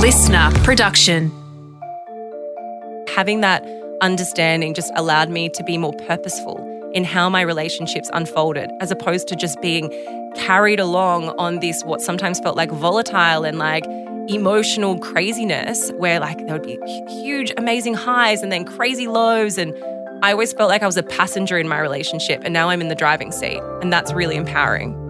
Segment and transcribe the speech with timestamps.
[0.00, 1.30] LiSTNR production.
[3.14, 3.62] Having that
[4.00, 6.56] understanding just allowed me to be more purposeful
[6.94, 9.90] in how my relationships unfolded, as opposed to just being
[10.36, 13.84] carried along on this, what sometimes felt like volatile and like
[14.28, 19.58] emotional craziness, where like there would be huge, amazing highs and then crazy lows.
[19.58, 19.74] And
[20.22, 22.88] I always felt like I was a passenger in my relationship, and now I'm in
[22.88, 23.60] the driving seat.
[23.82, 25.09] And that's really empowering.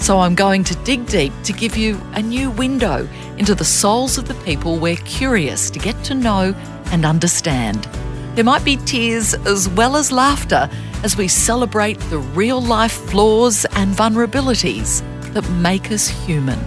[0.00, 4.18] so I'm going to dig deep to give you a new window into the souls
[4.18, 6.54] of the people we're curious to get to know
[6.86, 7.84] and understand.
[8.34, 10.70] There might be tears as well as laughter
[11.04, 15.02] as we celebrate the real life flaws and vulnerabilities
[15.34, 16.58] that make us human.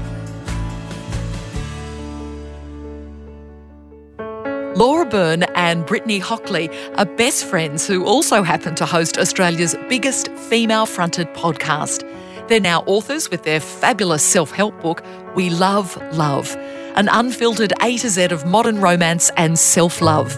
[4.76, 10.30] Laura Byrne and Brittany Hockley are best friends who also happen to host Australia's biggest
[10.30, 12.04] female fronted podcast.
[12.48, 15.04] They're now authors with their fabulous self help book,
[15.36, 16.56] We Love Love,
[16.96, 20.38] an unfiltered A to Z of modern romance and self love.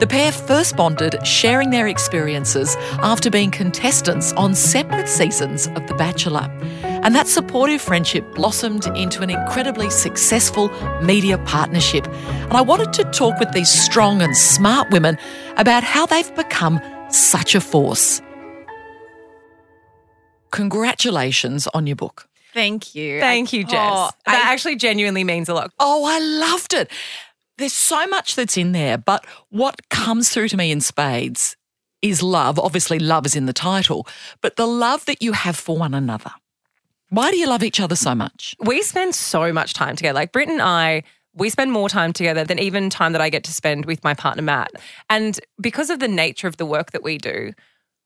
[0.00, 5.94] The pair first bonded sharing their experiences after being contestants on separate seasons of The
[5.94, 6.50] Bachelor.
[6.82, 10.70] And that supportive friendship blossomed into an incredibly successful
[11.02, 12.06] media partnership.
[12.08, 15.18] And I wanted to talk with these strong and smart women
[15.58, 18.20] about how they've become such a force.
[20.54, 22.28] Congratulations on your book.
[22.52, 23.18] Thank you.
[23.20, 23.92] Thank you, Jess.
[23.92, 25.72] Oh, that I- actually genuinely means a lot.
[25.80, 26.90] Oh, I loved it.
[27.58, 31.56] There's so much that's in there, but what comes through to me in spades
[32.02, 32.58] is love.
[32.58, 34.06] Obviously, love is in the title,
[34.40, 36.30] but the love that you have for one another.
[37.10, 38.54] Why do you love each other so much?
[38.60, 40.14] We spend so much time together.
[40.14, 41.02] Like Britt and I,
[41.34, 44.14] we spend more time together than even time that I get to spend with my
[44.14, 44.70] partner, Matt.
[45.10, 47.52] And because of the nature of the work that we do,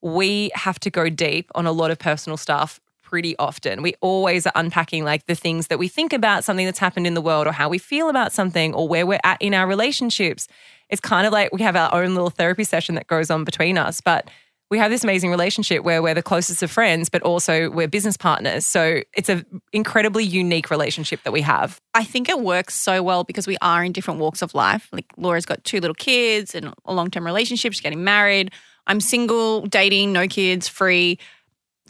[0.03, 3.83] we have to go deep on a lot of personal stuff pretty often.
[3.83, 7.15] We always are unpacking like the things that we think about something that's happened in
[7.15, 10.47] the world or how we feel about something or where we're at in our relationships.
[10.91, 13.79] It's kind of like we have our own little therapy session that goes on between
[13.79, 14.29] us, but
[14.71, 18.19] we have this amazing relationship where we're the closest of friends, but also we're business
[18.19, 18.67] partners.
[18.67, 21.81] So it's an incredibly unique relationship that we have.
[21.95, 24.89] I think it works so well because we are in different walks of life.
[24.93, 27.73] Like Laura's got two little kids and a long term relationship.
[27.73, 28.53] She's getting married.
[28.88, 31.19] I'm single, dating, no kids, free.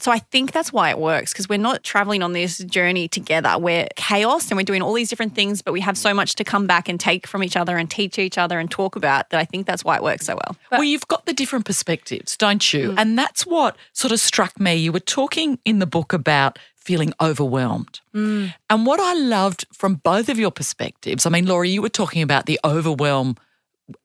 [0.01, 3.59] So I think that's why it works because we're not traveling on this journey together.
[3.59, 6.45] We're chaos and we're doing all these different things, but we have so much to
[6.45, 9.41] come back and take from each other and teach each other and talk about that
[9.41, 10.57] I think that's why it works so well.
[10.71, 12.93] well, you've got the different perspectives, don't you?
[12.93, 12.95] Mm.
[12.99, 14.75] And that's what sort of struck me.
[14.77, 18.01] You were talking in the book about feeling overwhelmed.
[18.15, 18.55] Mm.
[18.71, 22.23] And what I loved from both of your perspectives, I mean, Laurie, you were talking
[22.23, 23.37] about the overwhelm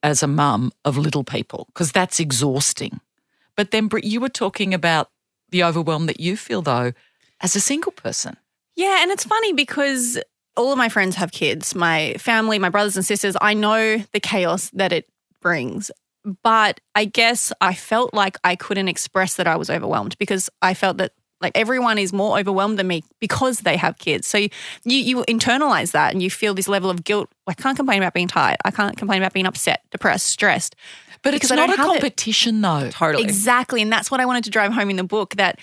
[0.02, 3.00] as a mum of little people, because that's exhausting.
[3.56, 5.10] But then, Britt, you were talking about
[5.50, 6.92] the overwhelm that you feel, though,
[7.40, 8.36] as a single person.
[8.76, 10.18] Yeah, and it's funny because
[10.56, 13.36] all of my friends have kids, my family, my brothers and sisters.
[13.40, 15.08] I know the chaos that it
[15.40, 15.90] brings.
[16.42, 20.72] But I guess I felt like I couldn't express that I was overwhelmed because I
[20.72, 21.12] felt that
[21.44, 24.26] like everyone is more overwhelmed than me because they have kids.
[24.26, 24.48] So you,
[24.84, 27.28] you you internalize that and you feel this level of guilt.
[27.46, 28.56] I can't complain about being tired.
[28.64, 30.74] I can't complain about being upset, depressed, stressed.
[31.22, 31.92] But it's not a have it.
[31.92, 32.90] competition, though.
[32.90, 33.24] Totally.
[33.24, 33.80] Exactly.
[33.80, 35.58] And that's what I wanted to drive home in the book that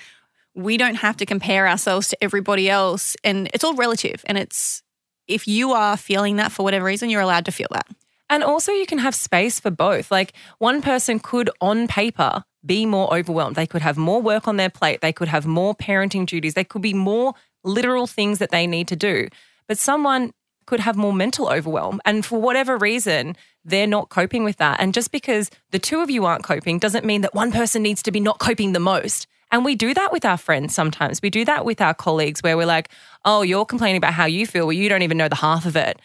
[0.55, 3.15] we don't have to compare ourselves to everybody else.
[3.23, 4.23] And it's all relative.
[4.25, 4.81] And it's,
[5.27, 7.87] if you are feeling that for whatever reason, you're allowed to feel that.
[8.29, 10.09] And also, you can have space for both.
[10.09, 13.55] Like, one person could, on paper, be more overwhelmed.
[13.55, 15.01] They could have more work on their plate.
[15.01, 16.53] They could have more parenting duties.
[16.53, 17.33] There could be more
[17.63, 19.27] literal things that they need to do.
[19.67, 20.33] But someone
[20.65, 21.99] could have more mental overwhelm.
[22.05, 23.35] And for whatever reason,
[23.65, 24.79] they're not coping with that.
[24.79, 28.03] And just because the two of you aren't coping doesn't mean that one person needs
[28.03, 29.27] to be not coping the most.
[29.51, 31.21] And we do that with our friends sometimes.
[31.21, 32.89] We do that with our colleagues where we're like,
[33.25, 34.65] oh, you're complaining about how you feel.
[34.65, 35.99] Well, you don't even know the half of it.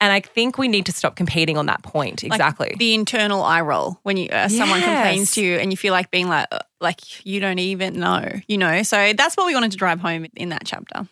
[0.00, 2.22] And I think we need to stop competing on that point.
[2.22, 2.74] Like Exactly.
[2.78, 6.10] the internal eye roll when you uh, someone complains to you and you feel like
[6.10, 8.82] being like, uh, like you don't even know, you know?
[8.82, 11.06] So that's what we wanted to drive home in that chapter.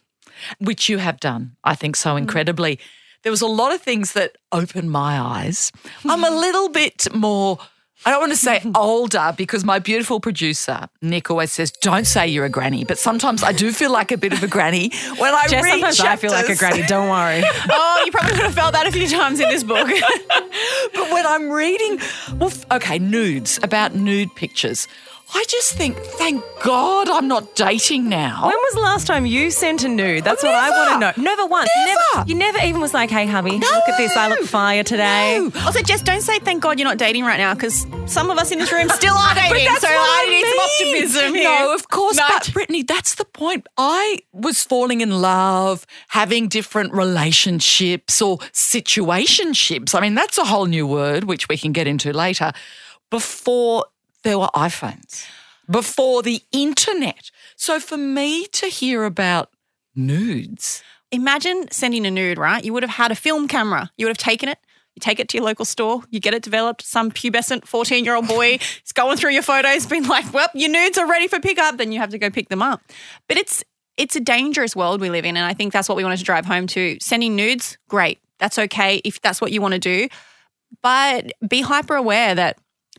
[0.59, 2.79] which you have done, I think, so incredibly.
[3.25, 5.73] There was a lot of things that opened my eyes.
[6.05, 7.59] I'm a little bit more
[8.05, 12.29] I don't want to say older because my beautiful producer, Nick, always says, don't say
[12.29, 12.85] you're a granny.
[12.85, 15.73] But sometimes I do feel like a bit of a granny when I Jess, read
[15.73, 16.83] sometimes I feel like a granny.
[16.83, 17.43] Don't worry.
[17.71, 19.89] oh, you probably would have felt that a few times in this book.
[20.95, 22.01] But when I'm reading,
[22.39, 24.89] well, okay, nudes, about nude pictures,
[25.35, 28.47] I just think, thank God I'm not dating now.
[28.47, 30.25] When was the last time you sent a nude?
[30.25, 31.23] That's what I want to know.
[31.23, 31.69] Never once.
[31.85, 32.29] Never.
[32.29, 34.17] you never even was like, hey, hubby, look at this.
[34.17, 35.39] I look fire today.
[35.39, 35.61] No.
[35.67, 38.51] also, Jess, don't say thank God you're not dating right now because some of us
[38.51, 39.69] in this room still are dating.
[39.77, 41.45] So I, I need some optimism here.
[41.45, 42.25] No, of course, No.
[42.29, 43.67] but Brittany, that's the point.
[43.77, 49.95] I was falling in love, having different relationships or situationships.
[49.95, 52.53] I mean, that's a whole new word, which we can get into later,
[53.11, 53.85] before
[54.25, 55.27] there were iPhones,
[55.71, 57.31] before the internet.
[57.57, 59.51] So for me to hear about
[59.95, 62.63] nudes, Imagine sending a nude, right?
[62.63, 63.91] You would have had a film camera.
[63.97, 64.59] You would have taken it.
[64.95, 66.03] You take it to your local store.
[66.11, 66.83] You get it developed.
[66.83, 70.71] Some pubescent 14 year old boy is going through your photos, being like, well, your
[70.71, 71.79] nudes are ready for pickup.
[71.79, 72.83] Then you have to go pick them up.
[73.27, 73.65] But it's,
[73.97, 75.37] it's a dangerous world we live in.
[75.37, 76.99] And I think that's what we wanted to drive home to.
[77.01, 78.19] Sending nudes, great.
[78.39, 80.09] That's okay if that's what you want to do.
[80.83, 82.59] But be hyper aware that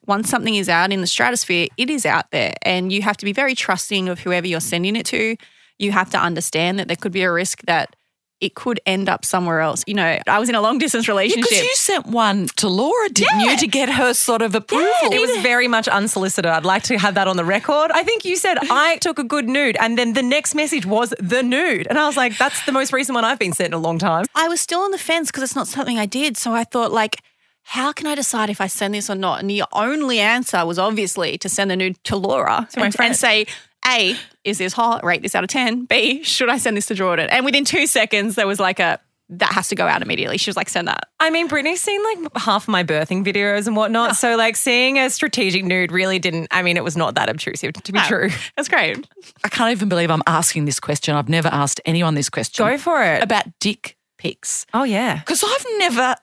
[0.09, 2.55] once something is out in the stratosphere, it is out there.
[2.63, 5.37] And you have to be very trusting of whoever you're sending it to.
[5.77, 7.95] You have to understand that there could be a risk that
[8.41, 9.83] it could end up somewhere else.
[9.85, 11.49] You know, I was in a long distance relationship.
[11.49, 15.11] because you sent one to Laura, didn't you, to get her sort of approval?
[15.11, 16.49] It was very much unsolicited.
[16.49, 17.91] I'd like to have that on the record.
[17.91, 21.13] I think you said I took a good nude, and then the next message was
[21.19, 23.73] the nude, and I was like, "That's the most recent one I've been sent in
[23.73, 26.37] a long time." I was still on the fence because it's not something I did.
[26.37, 27.21] So I thought, like,
[27.69, 29.39] how can I decide if I send this or not?
[29.41, 32.95] And the only answer was obviously to send the nude to Laura So my and,
[32.95, 33.09] friend.
[33.11, 33.45] and say,
[33.87, 35.03] A, is this hot?
[35.03, 35.85] Rate this out of 10.
[35.85, 37.29] B, should I send this to Jordan?
[37.29, 38.99] And within two seconds, there was like a,
[39.31, 40.39] that has to go out immediately.
[40.39, 41.07] She was like, send that.
[41.19, 45.07] I mean, Brittany's seen like half my birthing videos and whatnot, so like seeing a
[45.11, 46.47] strategic nude really didn't.
[46.49, 48.05] I mean, it was not that obtrusive to be No.
[48.07, 48.29] true.
[48.55, 49.07] That's great.
[49.43, 51.13] I can't even believe I'm asking this question.
[51.15, 52.65] I've never asked anyone this question.
[52.65, 53.21] Go for it.
[53.21, 54.65] About dick pics.
[54.73, 55.19] Oh yeah.
[55.19, 56.15] Because I've never,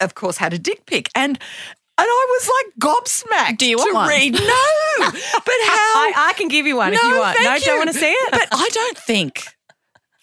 [0.00, 1.10] of course, had a dick pic.
[1.14, 1.38] And
[2.00, 4.08] and I was like gobsmacked Do you want to one?
[4.08, 4.32] read.
[4.34, 4.38] No.
[5.00, 5.96] but how?
[5.96, 7.36] I, I can give you one if you want.
[7.36, 7.60] thank no, you.
[7.64, 8.30] don't want to see it.
[8.30, 9.44] But I don't think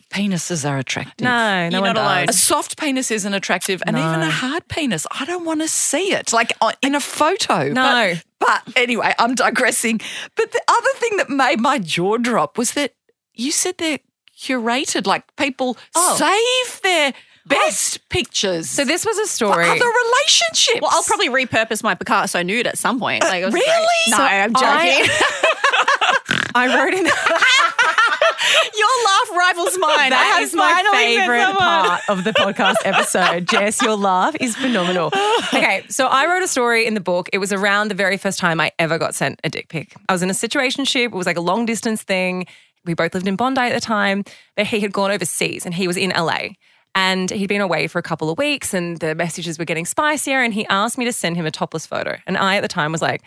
[0.09, 1.23] penises are attractive.
[1.25, 2.29] no, no You're not alone.
[2.29, 6.13] A soft penis isn't attractive, and even a hard penis, I don't want to see
[6.13, 7.67] it, like uh, in a photo.
[7.69, 8.13] No.
[8.39, 9.99] But, but anyway, I'm digressing.
[10.35, 12.93] But the other thing that made my jaw drop was that
[13.33, 13.99] you said they're
[14.39, 16.15] curated, like people Oh.
[16.15, 17.13] save their
[17.47, 18.69] best pictures.
[18.69, 19.51] So this was a story.
[19.53, 19.79] for story.
[19.79, 20.79] other relationships.
[20.81, 23.23] Well, I'll probably repurpose my Picasso nude at some point.
[23.23, 23.65] Uh, like, it was really?
[23.65, 24.11] great.
[24.11, 25.09] No, So I'm joking.
[25.09, 27.05] I- I wrote in.
[28.77, 29.91] Your laugh rivals mine.
[29.99, 33.47] I That have is my favorite part of the podcast episode.
[33.47, 35.07] Jess, your laugh is phenomenal.
[35.53, 37.29] Okay, so I wrote a story in the book.
[37.33, 39.95] It was around the very first time I ever got sent a dick pic.
[40.07, 41.05] I was in a situationship.
[41.05, 42.45] It was like a long distance thing.
[42.85, 44.23] We both lived in Bondi at the time,
[44.55, 46.49] but he had gone overseas and he was in LA.
[46.95, 50.41] And he'd been away for a couple of weeks and the messages were getting spicier.
[50.41, 52.17] And he asked me to send him a topless photo.
[52.25, 53.21] And I, at the time, was like,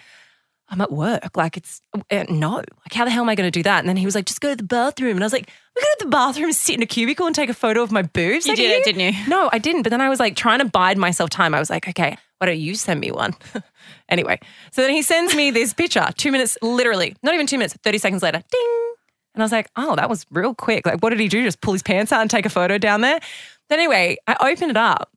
[0.71, 1.37] I'm at work.
[1.37, 1.81] Like, it's
[2.11, 2.57] uh, no.
[2.57, 3.81] Like, how the hell am I going to do that?
[3.81, 5.13] And then he was like, just go to the bathroom.
[5.13, 7.49] And I was like, we go to the bathroom, sit in a cubicle, and take
[7.49, 8.47] a photo of my boobs.
[8.47, 9.29] You Like, did it, didn't you?
[9.29, 9.83] No, I didn't.
[9.83, 11.55] But then I was like trying to bide myself time.
[11.55, 13.35] I was like, okay, why don't you send me one?
[14.09, 14.39] anyway,
[14.73, 17.99] so then he sends me this picture, two minutes, literally, not even two minutes, 30
[17.99, 18.95] seconds later, ding.
[19.35, 20.85] And I was like, oh, that was real quick.
[20.85, 21.45] Like, what did he do?
[21.45, 23.21] Just pull his pants out and take a photo down there?
[23.69, 25.11] Then anyway, I opened it up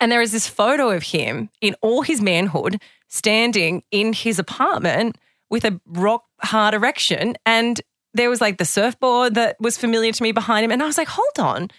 [0.00, 5.16] and there is this photo of him in all his manhood standing in his apartment
[5.50, 7.36] with a rock hard erection.
[7.46, 7.80] And
[8.12, 10.70] there was like the surfboard that was familiar to me behind him.
[10.70, 11.70] And I was like, hold on,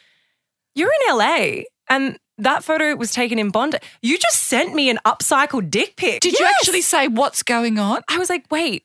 [0.75, 1.63] you're in LA.
[1.89, 3.77] And that photo was taken in Bondi.
[4.01, 6.21] You just sent me an upcycled dick pic.
[6.21, 8.01] Did you actually say what's going on?
[8.09, 8.84] I was like, wait,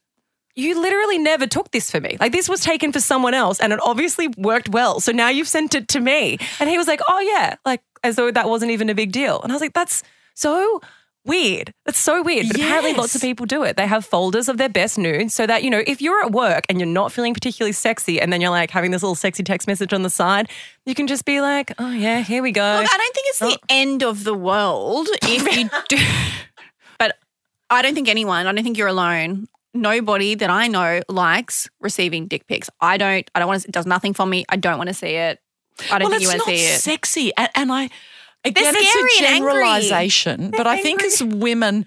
[0.60, 2.16] you literally never took this for me.
[2.20, 5.00] Like this was taken for someone else and it obviously worked well.
[5.00, 6.38] So now you've sent it to me.
[6.60, 9.40] And he was like, oh yeah, like as though that wasn't even a big deal.
[9.42, 10.02] And I was like, that's
[10.34, 10.80] so
[11.26, 11.74] weird.
[11.84, 12.46] That's so weird.
[12.48, 13.76] But apparently lots of people do it.
[13.76, 16.64] They have folders of their best nudes so that, you know, if you're at work
[16.70, 19.68] and you're not feeling particularly sexy and then you're like having this little sexy text
[19.68, 20.48] message on the side,
[20.86, 22.78] you can just be like, oh yeah, here we go.
[22.82, 23.66] Look, I don't think it's the Oh.
[23.68, 25.98] end of the world if you do.
[26.98, 27.18] but
[27.68, 29.46] I don't think anyone, I don't think you're alone.
[29.72, 32.68] Nobody that I know likes receiving dick pics.
[32.80, 34.44] I don't, I don't want to, it does nothing for me.
[34.48, 35.40] I don't want to see it.
[35.90, 36.80] I don't well, think you want to see it.
[36.80, 37.88] sexy, and, and I
[38.44, 40.50] again, it's a generalization.
[40.50, 41.86] But I think as women,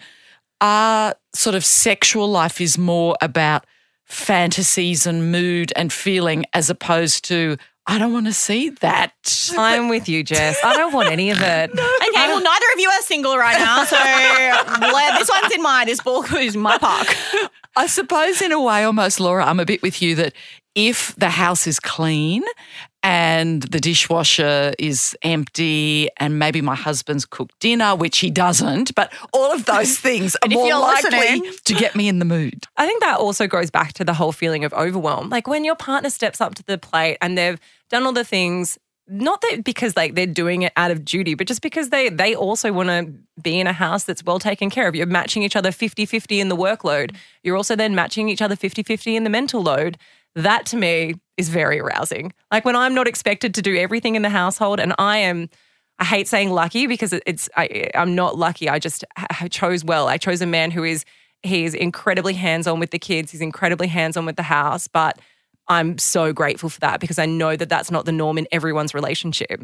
[0.61, 3.65] our sort of sexual life is more about
[4.05, 9.13] fantasies and mood and feeling, as opposed to I don't want to see that.
[9.57, 10.57] I'm with you, Jess.
[10.63, 11.71] I don't want any of it.
[11.71, 11.79] Okay,
[12.13, 13.97] well, neither of you are single right now, so
[15.19, 17.13] this one's in my this ball is my park.
[17.75, 20.33] I suppose, in a way, almost, Laura, I'm a bit with you that
[20.75, 22.43] if the house is clean
[23.03, 29.11] and the dishwasher is empty and maybe my husband's cooked dinner, which he doesn't, but
[29.33, 32.65] all of those things are more likely listening- to get me in the mood.
[32.77, 35.29] I think that also goes back to the whole feeling of overwhelm.
[35.29, 38.77] Like when your partner steps up to the plate and they've done all the things,
[39.07, 42.35] not that because like they're doing it out of duty, but just because they they
[42.35, 44.95] also want to be in a house that's well taken care of.
[44.95, 47.15] You're matching each other 50-50 in the workload.
[47.43, 49.97] You're also then matching each other 50-50 in the mental load.
[50.35, 52.33] That to me is very arousing.
[52.51, 55.49] Like when I'm not expected to do everything in the household and I am
[55.99, 58.69] I hate saying lucky because it's I, I'm not lucky.
[58.69, 60.07] I just I chose well.
[60.07, 61.05] I chose a man who is
[61.43, 63.31] he is incredibly hands on with the kids.
[63.31, 65.19] He's incredibly hands on with the house, but
[65.67, 68.93] I'm so grateful for that because I know that that's not the norm in everyone's
[68.93, 69.63] relationship.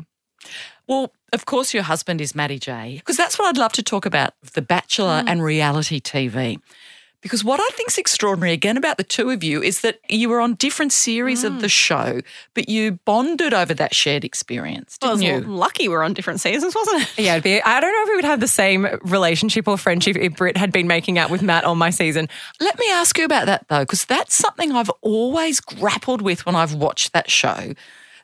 [0.88, 4.06] Well, of course, your husband is Matty J, because that's what I'd love to talk
[4.06, 5.28] about The Bachelor mm.
[5.28, 6.60] and reality TV.
[7.22, 10.40] Because what I think's extraordinary again about the two of you is that you were
[10.40, 11.72] on different series of the mm.
[11.72, 12.22] show,
[12.54, 15.42] but you bonded over that shared experience, didn't you?
[15.42, 17.18] lucky we're on different seasons, wasn't it?
[17.18, 20.16] Yeah, it'd be, I don't know if we would have the same relationship or friendship
[20.16, 22.30] if Britt had been making out with Matt on my season.
[22.62, 26.56] Let me ask you about that though, because that's something I've always grappled with when
[26.56, 27.74] I've watched that show.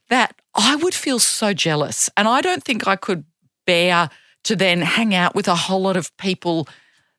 [0.10, 3.26] That I would feel so jealous, and I don't think I could
[3.66, 4.10] bear
[4.44, 6.68] to then hang out with a whole lot of people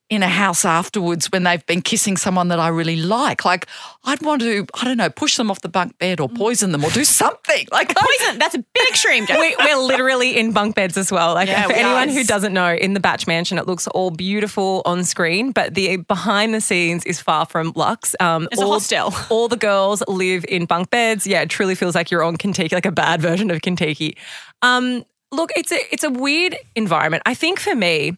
[0.09, 3.45] in a house afterwards when they've been kissing someone that I really like.
[3.45, 3.67] Like
[4.05, 6.85] I'd want to, I don't know, push them off the bunk bed or poison them
[6.85, 7.67] or do something.
[7.73, 8.39] Like I- Poison.
[8.39, 11.35] That's a bit extreme, We, we're literally in bunk beds as well.
[11.35, 12.13] Like Yeah, for we anyone are.
[12.13, 15.97] who doesn't know, in the Batch Mansion, it looks all beautiful on screen, but the
[15.97, 18.15] behind the scenes is far from luxe.
[18.21, 19.13] Um, It's a all, hostel.
[19.31, 21.27] All the girls live in bunk beds.
[21.27, 24.17] Yeah, it truly feels like you're on Contiki, like a bad version of Contiki.
[24.63, 27.23] Um, look, it's a it's a weird environment.
[27.27, 28.17] I think for me,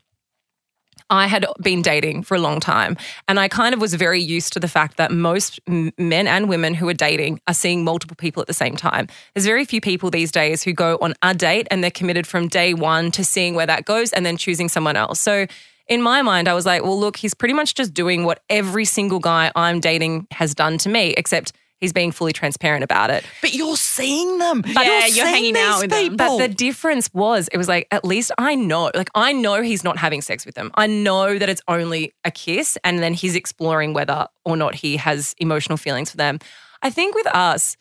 [1.10, 2.96] I had been dating for a long time,
[3.28, 6.74] and I kind of was very used to the fact that most men and women
[6.74, 9.08] who are dating are seeing multiple people at the same time.
[9.34, 12.48] There's very few people these days who go on a date and they're committed from
[12.48, 15.20] day one to seeing where that goes and then choosing someone else.
[15.20, 15.46] So,
[15.88, 18.84] in my mind, I was like, well, look, he's pretty much just doing what every
[18.84, 23.24] single guy I'm dating has done to me, except he's being fully transparent about it.
[23.40, 24.62] but you're seeing them.
[24.62, 26.16] But Yeah, you're seeing hanging out with them.
[26.16, 29.84] But the difference was, it was like, at least I know, like, I know he's
[29.84, 30.70] not having sex with them.
[30.74, 34.96] I know that it's only a kiss, and then he's exploring whether or not he
[34.96, 36.38] has emotional feelings for them.
[36.82, 37.76] I think with us,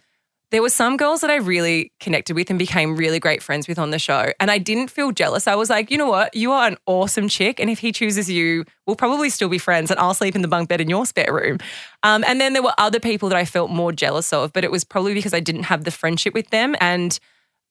[0.51, 3.77] there were some girls that I really connected with and became really great friends with
[3.77, 4.31] on the show.
[4.39, 5.45] And I didn't feel jealous.
[5.45, 6.33] I was like, you know what?
[6.33, 7.59] You are an awesome chick.
[7.59, 10.47] And if he chooses you, we'll probably still be friends and I'll sleep in the
[10.47, 11.57] bunk bed in your spare room.
[12.03, 14.71] Um, and then there were other people that I felt more jealous of, but it
[14.71, 16.75] was probably because I didn't have the friendship with them.
[16.79, 17.19] And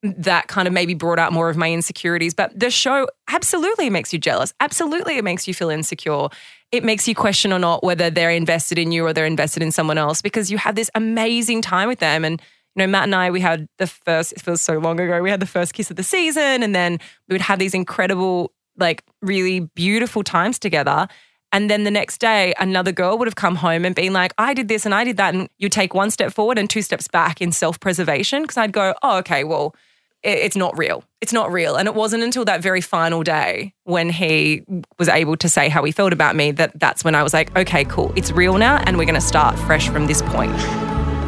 [0.03, 2.35] that kind of maybe brought out more of my insecurities.
[2.35, 4.53] But the show absolutely makes you jealous.
[4.59, 6.27] Absolutely, it makes you feel insecure.
[6.71, 9.71] It makes you question or not whether they're invested in you or they're invested in
[9.71, 12.23] someone else because you have this amazing time with them.
[12.23, 12.39] And,
[12.77, 15.31] you know, Matt and I, we had the first, it feels so long ago, we
[15.31, 16.61] had the first kiss of the season.
[16.61, 21.07] And then we would have these incredible, like really beautiful times together.
[21.51, 24.53] And then the next day, another girl would have come home and been like, I
[24.53, 25.33] did this and I did that.
[25.33, 28.45] And you take one step forward and two steps back in self preservation.
[28.45, 29.73] Cause I'd go, oh, okay, well,
[30.21, 31.03] it's not real.
[31.19, 31.77] It's not real.
[31.77, 34.63] And it wasn't until that very final day when he
[34.99, 37.55] was able to say how he felt about me that that's when I was like,
[37.57, 38.13] okay, cool.
[38.15, 38.77] It's real now.
[38.85, 40.53] And we're going to start fresh from this point.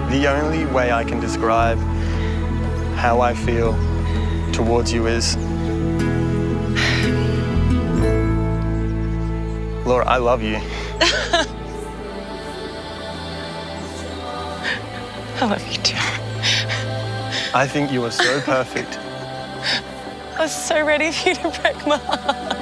[0.10, 1.78] The only way I can describe
[2.98, 3.74] how I feel
[4.52, 5.38] towards you is.
[9.86, 10.58] Laura, I love you.
[15.42, 15.96] I love you too.
[17.54, 18.98] I think you are so perfect.
[20.38, 22.59] I was so ready for you to break my heart.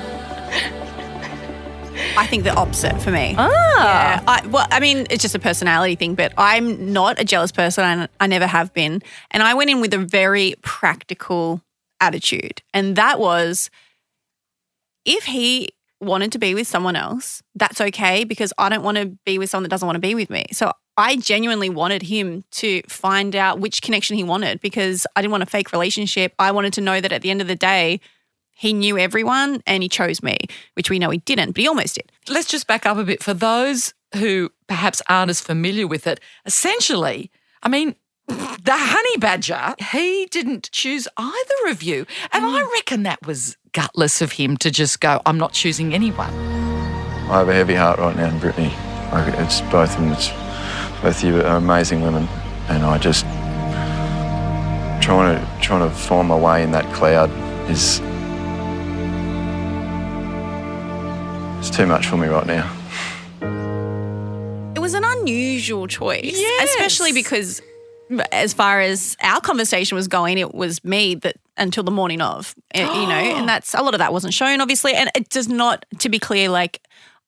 [2.18, 3.36] I think the opposite for me.
[3.38, 3.46] Ah.
[3.78, 4.24] Yeah.
[4.28, 7.84] I, well, I mean, it's just a personality thing, but I'm not a jealous person.
[7.84, 9.02] and I never have been.
[9.32, 11.62] And I went in with a very practical
[12.00, 12.62] attitude.
[12.74, 13.70] And that was
[15.06, 19.18] if he wanted to be with someone else, that's okay because I don't want to
[19.26, 20.46] be with someone that doesn't want to be with me.
[20.52, 25.32] So I genuinely wanted him to find out which connection he wanted because I didn't
[25.32, 26.34] want a fake relationship.
[26.40, 28.00] I wanted to know that at the end of the day,
[28.58, 30.38] he knew everyone and he chose me,
[30.74, 32.12] which we know he didn't, but he almost did.
[32.28, 36.20] let's just back up a bit for those who perhaps aren't as familiar with it.
[36.46, 37.30] Essentially,
[37.62, 37.96] I mean,
[38.28, 42.08] the honey badger, he didn't choose either of you.
[42.34, 42.72] And I mm.
[42.74, 46.34] reckon that was gutless of him to just go, I'm not choosing anyone.
[47.30, 48.74] I have a heavy heart right now, Brittany.
[49.12, 50.14] I- It's both of them.
[50.14, 50.30] It's
[51.02, 52.28] both you are amazing women,
[52.70, 53.24] and I just
[55.02, 57.30] trying to trying to find my way in that cloud
[57.70, 58.02] is
[61.60, 62.74] it's too much for me right now.
[64.76, 66.70] It was an unusual choice, Yes.
[66.70, 67.62] especially because,
[68.32, 72.56] as far as our conversation was going, it was me that until the morning of,
[72.74, 75.48] eh, you know, and that's a lot of that wasn't shown, obviously, and it does
[75.50, 75.86] not.
[76.00, 76.82] To be clear, like.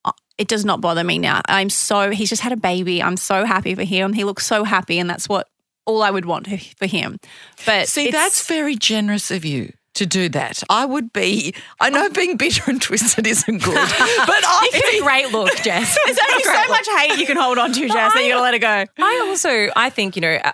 [0.06, 1.42] uh, It does not bother me now.
[1.50, 3.02] I'm so, he's just had a baby.
[3.04, 4.14] I'm so happy for him.
[4.14, 5.48] He looks so happy, and that's what
[5.86, 7.20] all I would want for him.
[7.66, 10.64] But See, that's very generous of you to do that.
[10.70, 15.04] I would be, I know being bitter and twisted isn't good, but I It's a
[15.04, 15.98] great look, Jess.
[16.06, 18.54] There's only so much hate you can hold on to, Jess, that you gotta let
[18.54, 18.86] it go.
[19.00, 20.52] I also, I think, you know, uh,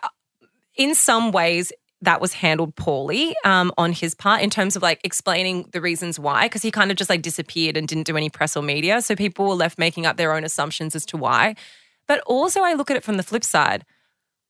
[0.76, 5.00] in some ways, that was handled poorly um, on his part in terms of like
[5.04, 8.30] explaining the reasons why, because he kind of just like disappeared and didn't do any
[8.30, 9.02] press or media.
[9.02, 11.56] So people were left making up their own assumptions as to why.
[12.08, 13.86] But also, I look at it from the flip side.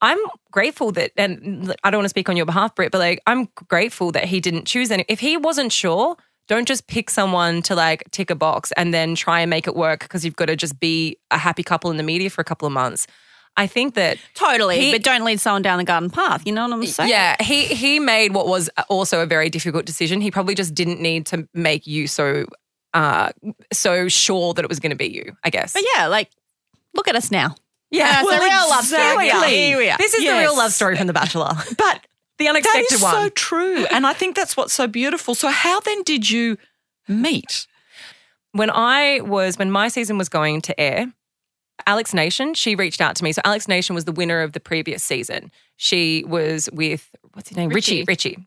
[0.01, 0.17] I'm
[0.51, 3.47] grateful that, and I don't want to speak on your behalf, Britt, but like, I'm
[3.69, 5.05] grateful that he didn't choose any.
[5.07, 9.15] If he wasn't sure, don't just pick someone to like tick a box and then
[9.15, 11.97] try and make it work because you've got to just be a happy couple in
[11.97, 13.07] the media for a couple of months.
[13.57, 16.45] I think that Totally, He- but don't lead someone down the garden path.
[16.45, 17.09] You know what I'm saying?
[17.09, 20.19] yeah, he he made what was also a very difficult decision.
[20.21, 22.45] He probably just didn't need to make you so
[22.93, 23.31] uh
[23.71, 25.35] so sure that it was going to be you.
[25.43, 25.71] I guess.
[25.73, 26.29] But yeah, like,
[26.93, 27.55] look at us now.
[27.91, 29.31] Yeah, it's a real love story.
[29.31, 29.47] Are.
[29.47, 29.97] Here we are.
[29.97, 31.53] This is the real love story from The Bachelor.
[31.77, 32.05] but
[32.37, 33.13] The that unexpected is one.
[33.13, 33.85] so true.
[33.85, 35.35] And I think that's what's so beautiful.
[35.35, 36.57] So, how then did you
[37.07, 37.67] meet?
[38.55, 41.11] when I was when my season was going to air,
[41.85, 43.33] Alex Nation, she reached out to me.
[43.33, 45.51] So Alex Nation was the winner of the previous season.
[45.75, 48.05] She was with what's his name, Richie.
[48.07, 48.37] Richie,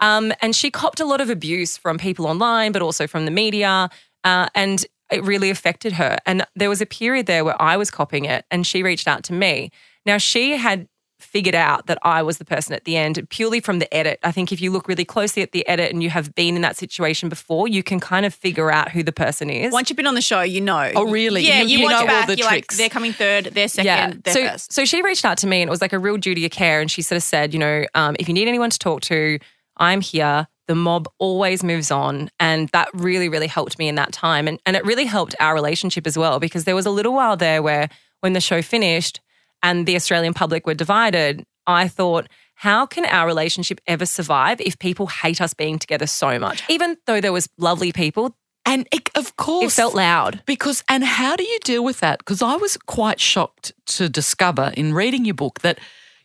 [0.00, 3.30] um, and she copped a lot of abuse from people online, but also from the
[3.30, 3.88] media,
[4.22, 4.84] uh, and
[5.14, 6.18] it really affected her.
[6.26, 9.22] And there was a period there where I was copying it, and she reached out
[9.24, 9.70] to me.
[10.06, 10.88] Now she had
[11.20, 14.18] figured out that I was the person at the end purely from the edit.
[14.22, 16.62] I think if you look really closely at the edit and you have been in
[16.62, 19.72] that situation before, you can kind of figure out who the person is.
[19.72, 20.92] Once you've been on the show, you know.
[20.94, 21.42] Oh, really?
[21.46, 22.76] Yeah, You- you, know it all the you're like, tricks.
[22.76, 24.72] they're coming third, they're second, they're so, first.
[24.72, 26.80] So she reached out to me and it was like a real duty of care.
[26.80, 29.38] And she sort of said, you know, um, if you need anyone to talk to,
[29.78, 30.46] I'm here.
[30.66, 32.30] The mob always moves on.
[32.40, 34.48] And that really, really helped me in that time.
[34.48, 37.36] And, and it really helped our relationship as well, because there was a little while
[37.36, 37.88] there where
[38.20, 39.20] when the show finished
[39.62, 44.78] and the Australian public were divided, I thought, how can our relationship ever survive if
[44.78, 46.62] people hate us being together so much?
[46.68, 50.42] Even though there was lovely people, And it, of course, it felt loud.
[50.46, 52.18] Because, and how do you deal with that?
[52.18, 55.78] Because I was quite shocked to discover in reading your book that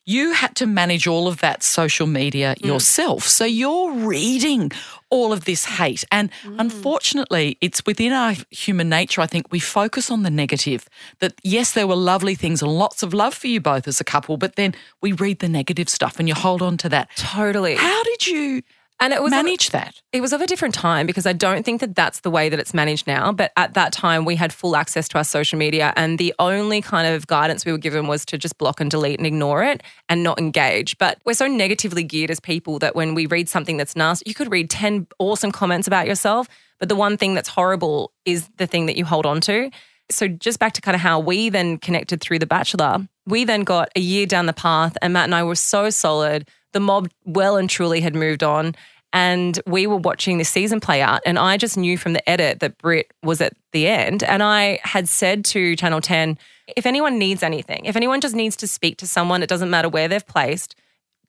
[0.10, 2.66] you had to manage all of that social media mm.
[2.66, 3.26] yourself.
[3.26, 4.72] So you're reading
[5.12, 6.04] all of this hate.
[6.12, 6.56] And mm.
[6.58, 10.90] unfortunately, it's within our human nature, I think, we focus on the negative.
[11.20, 14.04] That, yes, there were lovely things and lots of love for you both as a
[14.04, 17.10] couple, but then we read the negative stuff and you hold on to that.
[17.16, 17.76] Totally.
[17.76, 18.64] How did you
[19.00, 20.02] and it was manage that?
[20.12, 22.60] It was of a different time because I don't think that that's the way that
[22.60, 23.32] it's managed now.
[23.32, 26.82] But at that time, we had full access to our social media, and the only
[26.82, 29.84] kind of guidance we were given was to just block and delete and ignore it
[30.10, 30.98] and not engage.
[30.98, 34.34] But we're so negatively geared as people that when we read something that's nasty, you
[34.34, 36.48] could read 10 awesome comments about yourself,
[36.80, 39.72] but the one thing that's horrible is the thing that you hold on to.
[40.12, 43.62] So, just back to kind of how we then connected through The Bachelor, we then
[43.62, 46.50] got a year down the path, and Matt and I were so solid.
[46.74, 48.76] The mob well and truly had moved on.
[49.12, 52.60] And we were watching the season play out, and I just knew from the edit
[52.60, 54.24] that Brit was at the end.
[54.24, 56.38] And I had said to Channel 10,
[56.78, 59.90] if anyone needs anything, if anyone just needs to speak to someone, it doesn't matter
[59.90, 60.76] where they've placed,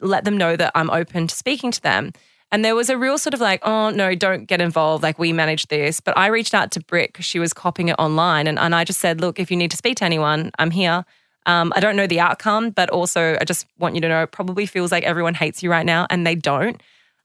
[0.01, 2.13] let them know that I'm open to speaking to them.
[2.53, 5.03] And there was a real sort of like, oh, no, don't get involved.
[5.03, 6.01] Like, we manage this.
[6.01, 8.47] But I reached out to Brit because she was copying it online.
[8.47, 11.05] And, and I just said, look, if you need to speak to anyone, I'm here.
[11.51, 14.31] Um, I don't know the outcome, but also I just want you to know it
[14.31, 16.81] probably feels like everyone hates you right now, and they don't.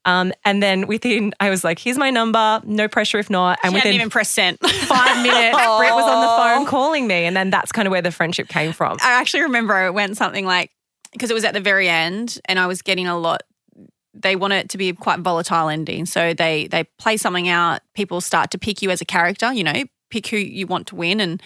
[0.05, 3.59] Um, and then within, I was like, here's my number, no pressure if not.
[3.63, 4.59] And She within even pressed sent.
[4.69, 7.25] five minutes, Brit was on the phone calling me.
[7.25, 8.97] And then that's kind of where the friendship came from.
[9.01, 10.71] I actually remember it went something like
[11.11, 13.43] because it was at the very end, and I was getting a lot.
[14.13, 17.81] They want it to be a quite volatile ending, so they they play something out.
[17.95, 19.51] People start to pick you as a character.
[19.53, 21.41] You know, pick who you want to win, and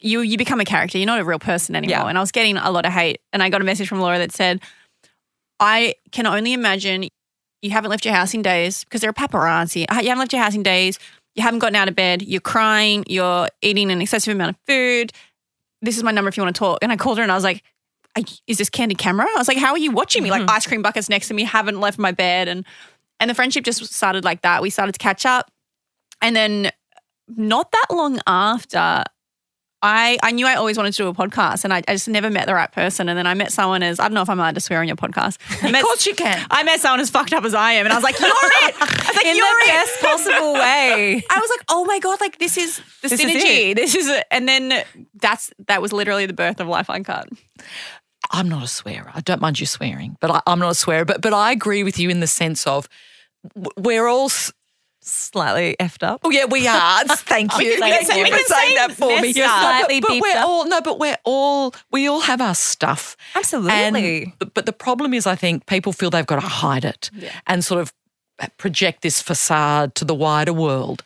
[0.00, 0.98] you you become a character.
[0.98, 1.98] You're not a real person anymore.
[1.98, 2.06] Yeah.
[2.06, 4.18] And I was getting a lot of hate, and I got a message from Laura
[4.18, 4.60] that said,
[5.60, 7.08] "I can only imagine
[7.62, 9.84] you haven't left your house in days because there are paparazzi.
[9.90, 10.98] Uh, You haven't left your house in days.
[11.34, 12.22] You haven't gotten out of bed.
[12.22, 13.04] You're crying.
[13.08, 15.12] You're eating an excessive amount of food.
[15.82, 17.34] This is my number if you want to talk." And I called her, and I
[17.34, 17.62] was like.
[18.16, 19.26] "Are Is this candid camera?
[19.28, 20.30] I was like, "How are you watching me?
[20.30, 22.64] Like ice cream buckets next to me, haven't left my bed." And
[23.20, 24.62] and the friendship just started like that.
[24.62, 25.50] We started to catch up,
[26.22, 26.70] and then
[27.28, 29.04] not that long after,
[29.80, 32.30] I, I knew I always wanted to do a podcast and I, I just never
[32.30, 33.08] met the right person.
[33.08, 34.88] And then I met someone as, I don't know if I'm allowed to swear on
[34.88, 35.38] your podcast.
[35.62, 36.44] I met, Of course you can.
[36.50, 37.86] I met someone as fucked up as I am.
[37.86, 38.74] And I was like, you're it.
[38.76, 39.68] I was like, In you're the it.
[39.68, 41.22] best possible way.
[41.30, 43.76] I was like, oh my God, like this is the This is synergy.
[43.76, 44.26] this is it.
[44.32, 44.82] And then
[45.14, 47.28] that's, that was literally the birth of Life Uncut.
[48.32, 49.10] I'm not a swearer.
[49.14, 51.04] I don't mind you swearing, but I, I'm not a swearer.
[51.04, 52.88] But but I agree with you in the sense of
[53.78, 54.30] we're all.
[55.08, 56.20] Slightly effed up.
[56.24, 57.04] Oh yeah, we are.
[57.06, 57.70] Thank you.
[57.72, 59.20] can Thank you for can saying say that for me.
[59.32, 59.62] messed up.
[59.62, 60.48] No, Slightly but, but we're up.
[60.48, 63.16] all no, but we're all we all have our stuff.
[63.34, 64.22] Absolutely.
[64.24, 67.10] And, but, but the problem is, I think people feel they've got to hide it
[67.46, 67.92] and sort of
[68.58, 71.02] project this facade to the wider world.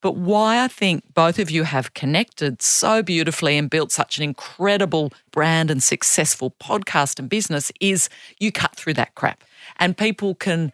[0.00, 4.24] But why I think both of you have connected so beautifully and built such an
[4.24, 8.08] incredible brand and successful podcast and business is
[8.40, 9.44] you cut through that crap
[9.78, 10.72] and people can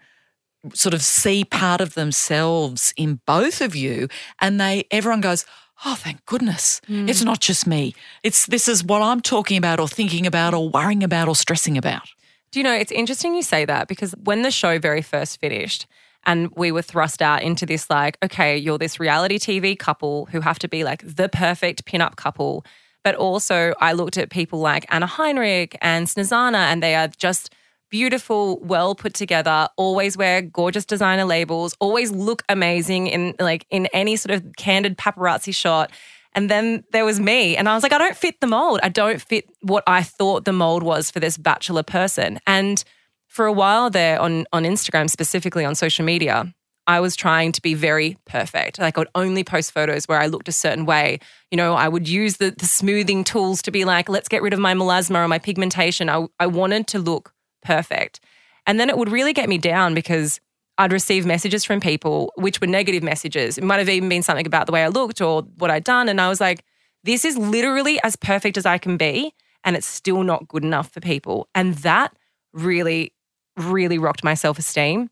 [0.74, 4.08] sort of see part of themselves in both of you
[4.40, 5.44] and they everyone goes
[5.84, 6.80] oh thank goodness.
[6.88, 7.26] It's hmm.
[7.26, 7.94] not just me.
[8.22, 11.78] It's this is what i'm talking about or thinking about or worrying about or stressing
[11.78, 12.08] about.
[12.50, 15.86] Do you know, it's interesting you say that because when the show very first finished
[16.24, 20.40] and we were thrust out into this, like, okay, you're this reality TV couple who
[20.40, 22.64] have to be like the perfect pinup couple.
[23.04, 27.54] But also, I looked at people like Anna Heinrich and Snezana, and they are just
[27.90, 33.86] beautiful, well put together, always wear gorgeous designer labels, always look amazing in like in
[33.86, 35.90] any sort of candid paparazzi shot.
[36.34, 38.80] And then there was me, and I was like, I don't fit the mold.
[38.82, 42.38] I don't fit what I thought the mold was for this bachelor person.
[42.46, 42.84] And
[43.26, 46.52] for a while there on on Instagram, specifically on social media,
[46.88, 48.78] I was trying to be very perfect.
[48.78, 51.18] Like I would only post photos where I looked a certain way.
[51.50, 54.54] You know, I would use the, the smoothing tools to be like, let's get rid
[54.54, 56.08] of my melasma or my pigmentation.
[56.08, 57.34] I, I wanted to look
[57.68, 58.20] perfect.
[58.66, 60.40] And then it would really get me down because
[60.78, 63.58] I'd receive messages from people which were negative messages.
[63.58, 66.08] It might have even been something about the way I looked or what I'd done.
[66.08, 66.64] And I was like,
[67.04, 69.34] this is literally as perfect as I can be.
[69.64, 71.48] And it's still not good enough for people.
[71.54, 72.16] And that
[72.54, 73.12] really,
[73.56, 75.10] really rocked my self esteem.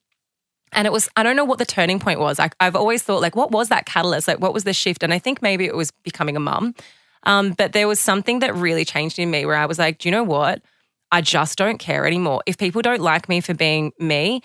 [0.73, 2.41] And it was, I don't know what the turning point was.
[2.41, 4.29] I, I've always thought, like, what was that catalyst?
[4.29, 5.03] Like, what was the shift?
[5.03, 6.75] And I think maybe it was becoming a mum.
[7.25, 10.09] Um, but there was something that really changed in me where I was like, do
[10.09, 10.63] you know what?
[11.13, 12.43] I just don't care anymore.
[12.47, 14.43] If people don't like me for being me,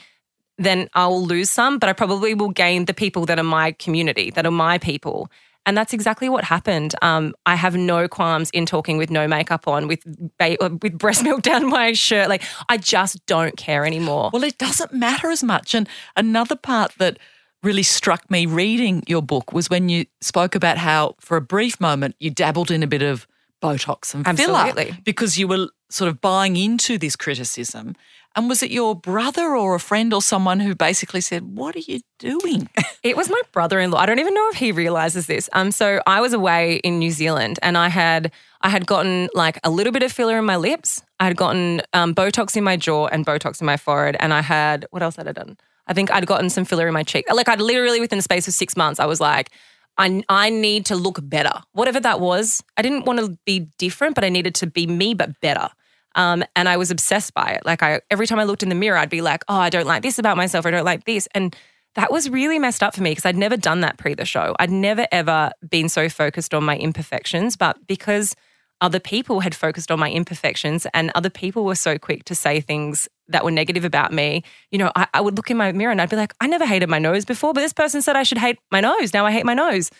[0.58, 4.30] then I'll lose some, but I probably will gain the people that are my community,
[4.32, 5.30] that are my people.
[5.66, 6.96] And that's exactly what happened.
[7.02, 10.04] Um, I have no qualms in talking with no makeup on, with
[10.40, 12.30] ba- with breast milk down my shirt.
[12.30, 14.32] Like I just don't care anymore.
[14.34, 15.76] Well, it doesn't matter as much.
[15.76, 17.20] And another part that
[17.64, 21.80] really struck me reading your book was when you spoke about how, for a brief
[21.80, 23.28] moment, you dabbled in a bit of
[23.62, 27.96] Botox and filler because you were sort of buying into this criticism.
[28.36, 31.80] And was it your brother or a friend or someone who basically said, What are
[31.80, 32.70] you doing?
[33.04, 33.98] It was my brother-in-law.
[33.98, 35.50] I don't even know if he realizes this.
[35.54, 39.60] Um, so I was away in New Zealand, and I had I had gotten like
[39.64, 41.02] a little bit of filler in my lips.
[41.20, 44.42] I had gotten um, Botox in my jaw and Botox in my forehead, and I
[44.42, 45.58] had what else had I done?
[45.88, 47.26] I think I'd gotten some filler in my cheek.
[47.34, 49.50] Like I'd literally within the space of six months, I was like.
[49.98, 51.54] I, I need to look better.
[51.74, 55.14] Whatever that was, I didn't want to be different, but I needed to be me,
[55.14, 55.70] but better.
[56.16, 57.66] Um, and I was obsessed by it.
[57.66, 59.88] Like I, every time I looked in the mirror, I'd be like, "Oh, I don't
[59.88, 60.66] like this about myself.
[60.66, 61.56] I don't like this." And
[61.96, 64.56] that was really messed up for me because I'd never done that pre the show.
[64.60, 68.36] I'd never ever been so focused on my imperfections, but because
[68.82, 72.60] other people had focused on my imperfections and other people were so quick to say
[72.60, 75.92] things that were negative about me, you know, I, I would look in my mirror
[75.92, 78.24] and I'd be like, I never hated my nose before, but this person said I
[78.24, 79.14] should hate my nose.
[79.14, 79.92] Now I hate my nose.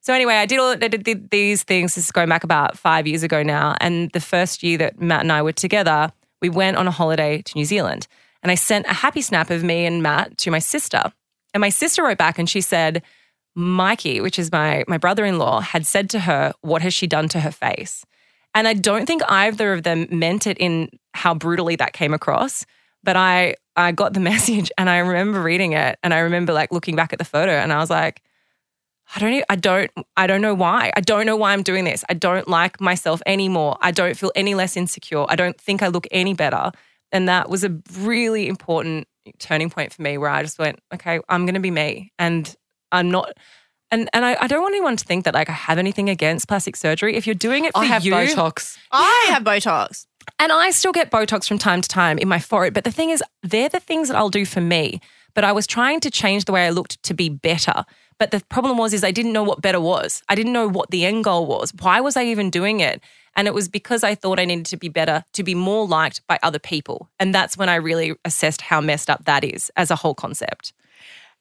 [0.00, 1.96] So anyway, I did all I did, these things.
[1.96, 3.74] This is going back about five years ago now.
[3.80, 7.42] And the first year that Matt and I were together, we went on a holiday
[7.42, 8.06] to New Zealand.
[8.42, 11.12] And I sent a happy snap of me and Matt to my sister.
[11.52, 13.02] And my sister wrote back and she said,
[13.56, 17.40] Mikey, which is my my brother-in-law, had said to her, What has she done to
[17.40, 18.04] her face?
[18.54, 22.66] And I don't think either of them meant it in how brutally that came across.
[23.02, 26.72] But I I got the message and I remember reading it and I remember like
[26.72, 28.22] looking back at the photo and I was like,
[29.14, 30.92] I don't I don't I don't know why.
[30.96, 32.04] I don't know why I'm doing this.
[32.08, 33.78] I don't like myself anymore.
[33.80, 35.24] I don't feel any less insecure.
[35.28, 36.72] I don't think I look any better.
[37.12, 39.08] And that was a really important
[39.38, 42.12] turning point for me where I just went, okay, I'm gonna be me.
[42.18, 42.54] And
[42.92, 43.32] I'm not
[43.90, 46.48] and and I, I don't want anyone to think that like I have anything against
[46.48, 47.16] plastic surgery.
[47.16, 48.76] If you're doing it for I have you, Botox.
[48.90, 50.06] I have Botox.
[50.38, 52.74] and I still get Botox from time to time in my forehead.
[52.74, 55.00] But the thing is, they're the things that I'll do for me.
[55.34, 57.84] But I was trying to change the way I looked to be better.
[58.18, 60.22] But the problem was, is I didn't know what better was.
[60.28, 61.72] I didn't know what the end goal was.
[61.80, 63.00] Why was I even doing it?
[63.36, 66.26] And it was because I thought I needed to be better, to be more liked
[66.26, 67.08] by other people.
[67.20, 70.72] And that's when I really assessed how messed up that is as a whole concept.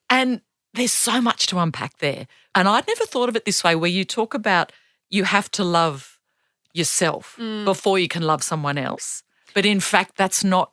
[0.10, 0.42] And
[0.78, 2.28] there's so much to unpack there.
[2.56, 4.72] And I'd never thought of it this way, where you talk about
[5.10, 6.18] you have to love
[6.74, 7.66] yourself Mm.
[7.66, 9.24] before you can love someone else.
[9.54, 10.72] But in fact, that's not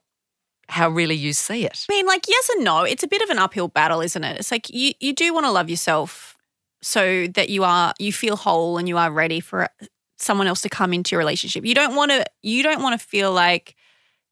[0.69, 1.85] how really you see it.
[1.91, 2.83] I mean, like, yes and no.
[2.85, 4.39] It's a bit of an uphill battle, isn't it?
[4.39, 6.37] It's like you, you do want to love yourself
[6.83, 9.69] so that you are you feel whole and you are ready for
[10.19, 11.65] someone else to come into your relationship.
[11.65, 13.75] You don't want to you don't want to feel like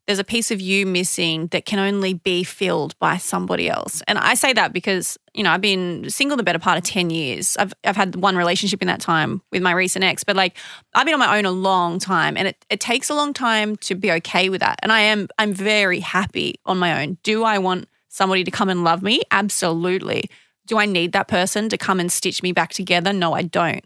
[0.06, 4.02] there's a piece of you missing that can only be filled by somebody else.
[4.08, 7.10] And I say that because, you know, I've been single the better part of 10
[7.10, 7.56] years.
[7.56, 10.56] I've I've had one relationship in that time with my recent ex, but like
[10.94, 13.76] I've been on my own a long time and it, it takes a long time
[13.76, 14.80] to be okay with that.
[14.82, 17.18] And I am I'm very happy on my own.
[17.22, 19.22] Do I want somebody to come and love me?
[19.30, 20.28] Absolutely.
[20.66, 23.12] Do I need that person to come and stitch me back together?
[23.12, 23.84] No, I don't.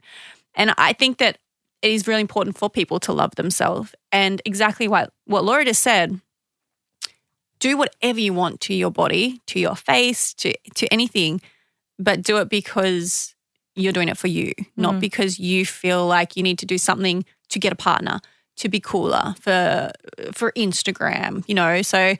[0.55, 1.39] And I think that
[1.87, 3.95] it is really important for people to love themselves.
[4.11, 6.21] And exactly what, what Laura just said,
[7.61, 11.41] do whatever you want to your body, to your face, to, to anything,
[11.97, 13.35] but do it because
[13.77, 15.01] you're doing it for you, not mm-hmm.
[15.01, 18.19] because you feel like you need to do something to get a partner,
[18.57, 19.93] to be cooler for
[20.33, 21.83] for Instagram, you know.
[21.83, 22.17] So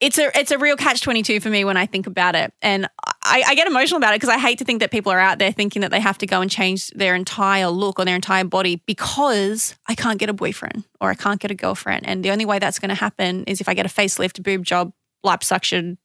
[0.00, 2.52] it's a it's a real catch twenty two for me when I think about it,
[2.60, 2.88] and
[3.24, 5.38] I, I get emotional about it because I hate to think that people are out
[5.38, 8.44] there thinking that they have to go and change their entire look or their entire
[8.44, 12.30] body because I can't get a boyfriend or I can't get a girlfriend, and the
[12.30, 14.92] only way that's going to happen is if I get a facelift, boob job,
[15.24, 15.98] liposuction,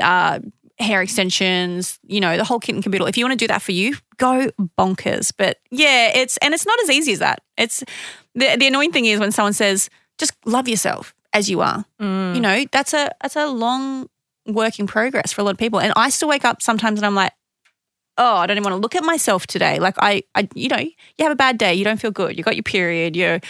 [0.00, 0.40] uh,
[0.78, 3.06] hair extensions, you know, the whole kit and caboodle.
[3.06, 5.32] If you want to do that for you, go bonkers.
[5.36, 7.42] But yeah, it's and it's not as easy as that.
[7.56, 7.84] It's
[8.34, 9.88] the the annoying thing is when someone says
[10.18, 11.84] just love yourself as you are.
[12.34, 14.08] You know, that's a that's a long
[14.46, 15.80] work in progress for a lot of people.
[15.80, 17.32] And I still wake up sometimes and I'm like,
[18.16, 19.78] oh, I don't even want to look at myself today.
[19.78, 22.44] Like I, I, you know, you have a bad day, you don't feel good, you
[22.44, 23.40] got your period, you're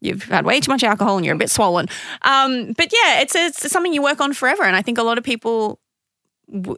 [0.00, 1.88] you've had way too much alcohol and you're a bit swollen.
[2.22, 4.64] Um, but yeah, it's it's something you work on forever.
[4.64, 5.78] And I think a lot of people,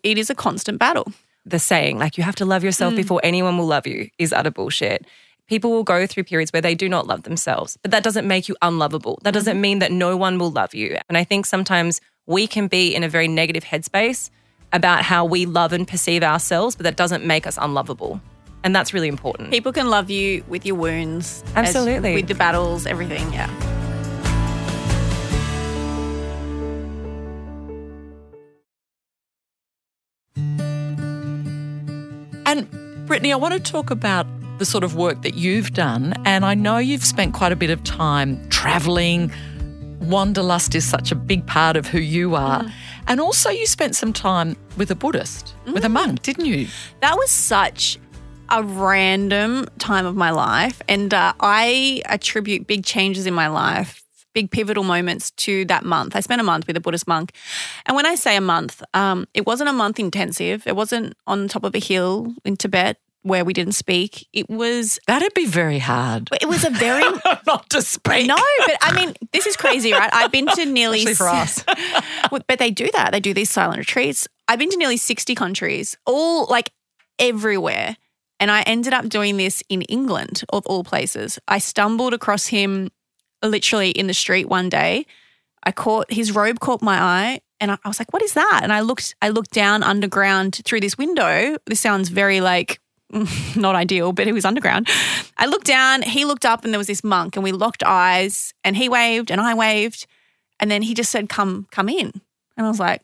[0.02, 1.06] it is a constant battle.
[1.44, 4.50] the saying, like you have to love yourself before anyone will love you, is utter
[4.50, 5.06] bullshit.
[5.46, 8.48] People will go through periods where they do not love themselves, but that doesn't make
[8.48, 9.18] you unlovable.
[9.24, 10.96] That doesn't mean that no one will love you.
[11.08, 14.30] And I think sometimes we can be in a very negative headspace
[14.72, 18.20] about how we love and perceive ourselves, but that doesn't make us unlovable.
[18.64, 19.50] And that's really important.
[19.50, 22.14] People can love you with your wounds, as- Absolutely.
[22.14, 23.30] with the battles, everything.
[23.32, 23.50] Yeah.
[32.46, 32.68] And
[33.06, 34.26] Brittany, I want to talk about
[34.58, 36.14] the sort of work that you've done.
[36.24, 39.32] And I know you've spent quite a bit of time traveling.
[40.08, 42.64] Wanderlust is such a big part of who you are.
[43.06, 46.68] And also, you spent some time with a Buddhist, with a monk, didn't you?
[47.00, 47.98] That was such
[48.50, 50.80] a random time of my life.
[50.88, 54.02] And uh, I attribute big changes in my life,
[54.34, 56.16] big pivotal moments to that month.
[56.16, 57.32] I spent a month with a Buddhist monk.
[57.86, 61.48] And when I say a month, um, it wasn't a month intensive, it wasn't on
[61.48, 64.28] top of a hill in Tibet where we didn't speak.
[64.32, 65.00] It was.
[65.06, 66.28] That'd be very hard.
[66.40, 67.02] It was a very
[67.46, 68.26] Not to speak.
[68.26, 70.10] no, but I mean, this is crazy, right?
[70.12, 71.64] I've been to nearly Especially for us.
[72.46, 73.12] But they do that.
[73.12, 74.28] They do these silent retreats.
[74.46, 76.70] I've been to nearly 60 countries, all like
[77.18, 77.96] everywhere.
[78.40, 81.38] And I ended up doing this in England, of all places.
[81.48, 82.90] I stumbled across him
[83.42, 85.06] literally in the street one day.
[85.62, 88.60] I caught his robe caught my eye and I was like, what is that?
[88.62, 91.56] And I looked, I looked down underground through this window.
[91.66, 92.80] This sounds very like
[93.56, 94.88] not ideal, but it was underground.
[95.36, 98.54] I looked down, he looked up, and there was this monk, and we locked eyes,
[98.64, 100.06] and he waved, and I waved,
[100.58, 102.12] and then he just said, "Come, come in,"
[102.56, 103.02] and I was like,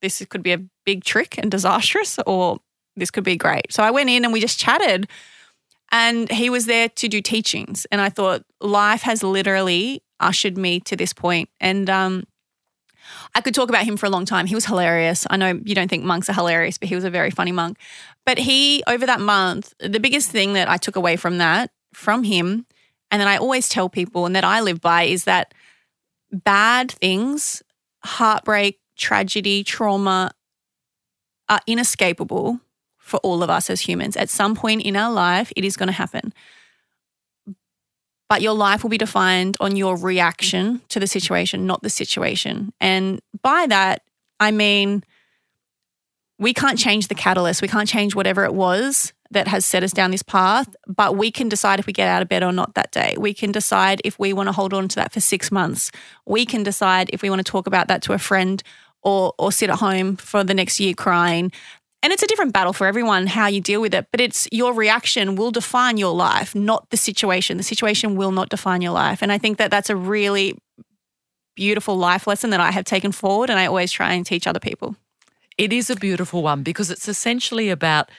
[0.00, 2.60] "This could be a big trick and disastrous, or
[2.96, 5.08] this could be great." So I went in, and we just chatted,
[5.90, 10.80] and he was there to do teachings, and I thought life has literally ushered me
[10.80, 12.24] to this point, and um,
[13.34, 14.46] I could talk about him for a long time.
[14.46, 15.26] He was hilarious.
[15.30, 17.78] I know you don't think monks are hilarious, but he was a very funny monk.
[18.26, 22.24] But he, over that month, the biggest thing that I took away from that, from
[22.24, 22.66] him,
[23.10, 25.54] and that I always tell people and that I live by is that
[26.30, 27.62] bad things,
[28.04, 30.32] heartbreak, tragedy, trauma
[31.48, 32.60] are inescapable
[32.98, 34.16] for all of us as humans.
[34.16, 36.32] At some point in our life, it is going to happen.
[38.28, 42.72] But your life will be defined on your reaction to the situation, not the situation.
[42.80, 44.02] And by that,
[44.40, 45.04] I mean,
[46.38, 47.62] we can't change the catalyst.
[47.62, 51.30] We can't change whatever it was that has set us down this path, but we
[51.30, 53.14] can decide if we get out of bed or not that day.
[53.18, 55.90] We can decide if we want to hold on to that for six months.
[56.26, 58.62] We can decide if we want to talk about that to a friend
[59.02, 61.50] or or sit at home for the next year crying.
[62.02, 64.72] And it's a different battle for everyone how you deal with it, but it's your
[64.72, 67.56] reaction will define your life, not the situation.
[67.56, 69.22] The situation will not define your life.
[69.22, 70.58] And I think that that's a really
[71.54, 74.58] beautiful life lesson that I have taken forward and I always try and teach other
[74.58, 74.96] people.
[75.58, 78.10] It is a beautiful one because it's essentially about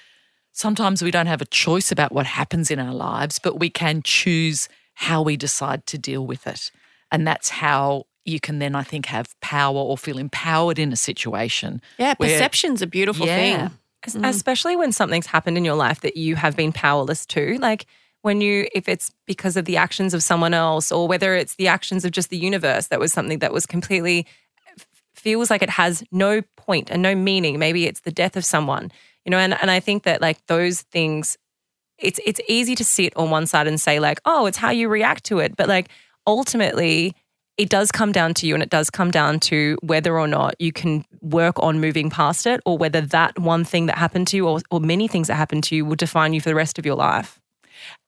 [0.53, 4.01] sometimes we don't have a choice about what happens in our lives, but we can
[4.03, 6.71] choose how we decide to deal with it.
[7.11, 10.95] And that's how you can then, I think, have power or feel empowered in a
[10.95, 11.81] situation.
[11.97, 13.35] Yeah, where- perception's a beautiful Yeah.
[13.67, 13.79] thing.
[14.05, 14.27] Es- mm.
[14.27, 17.85] especially when something's happened in your life that you have been powerless to like
[18.21, 21.69] when you if it's because of the actions of someone else or whether it's the
[21.69, 24.25] actions of just the universe that was something that was completely
[25.15, 28.91] feels like it has no point and no meaning maybe it's the death of someone
[29.23, 31.37] you know and, and i think that like those things
[31.97, 34.89] it's it's easy to sit on one side and say like oh it's how you
[34.89, 35.87] react to it but like
[36.27, 37.15] ultimately
[37.57, 40.55] it does come down to you and it does come down to whether or not
[40.59, 44.37] you can work on moving past it or whether that one thing that happened to
[44.37, 46.79] you or, or many things that happened to you will define you for the rest
[46.79, 47.39] of your life.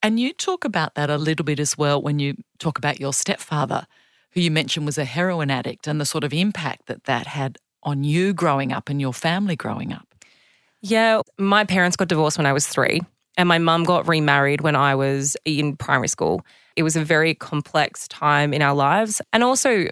[0.01, 3.13] And you talk about that a little bit as well when you talk about your
[3.13, 3.85] stepfather,
[4.31, 7.57] who you mentioned was a heroin addict, and the sort of impact that that had
[7.83, 10.07] on you growing up and your family growing up.
[10.81, 13.01] Yeah, my parents got divorced when I was three,
[13.37, 16.45] and my mum got remarried when I was in primary school.
[16.75, 19.21] It was a very complex time in our lives.
[19.33, 19.87] And also,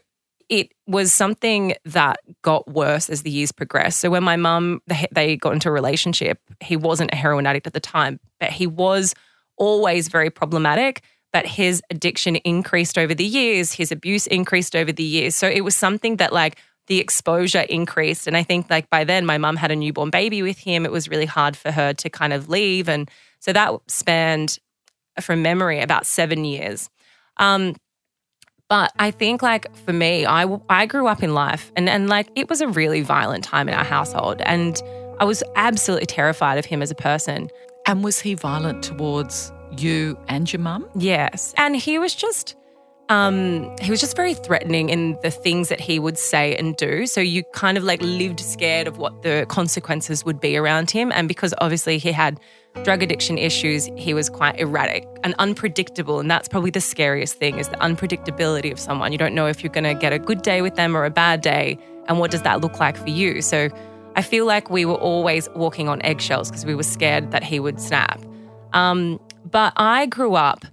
[0.50, 4.00] it was something that got worse as the years progressed.
[4.00, 7.74] So, when my mum, they, got into a relationship, he wasn't a heroin addict at
[7.74, 9.14] the time, but he was
[9.58, 11.02] always very problematic.
[11.32, 15.36] But his addiction increased over the years, his abuse increased over the years.
[15.36, 18.28] So, it was something that, like, the exposure increased.
[18.28, 20.86] And I think like by then my mum had a newborn baby with him.
[20.86, 22.90] It was really hard for her to kind of leave.
[22.90, 23.10] And
[23.44, 24.58] so that spanned
[25.20, 26.90] from memory about seven years.
[27.36, 27.76] Um,
[28.70, 32.30] but I think like for me, I, I grew up in life and, and like
[32.36, 34.42] it was a really violent time in our household.
[34.46, 34.82] And
[35.20, 37.50] I was absolutely terrified of him as a person.
[37.86, 40.88] And was he violent towards you and your mum?
[40.96, 41.54] Yes.
[41.58, 42.56] And he was just
[43.10, 47.08] um he was just very threatening in the things that he would say and do.
[47.08, 51.12] So you kind of like lived scared of what the consequences would be around him
[51.12, 52.40] and because obviously he had
[52.84, 57.60] drug addiction issues, he was quite erratic and unpredictable and that's probably the scariest thing
[57.60, 59.12] is the unpredictability of someone.
[59.12, 61.12] You don't know if you're going to get a good day with them or a
[61.12, 63.42] bad day and what does that look like for you.
[63.42, 63.70] So
[64.16, 67.60] I feel like we were always walking on eggshells because we were scared that he
[67.60, 68.22] would snap.
[68.74, 70.66] Um, but I grew up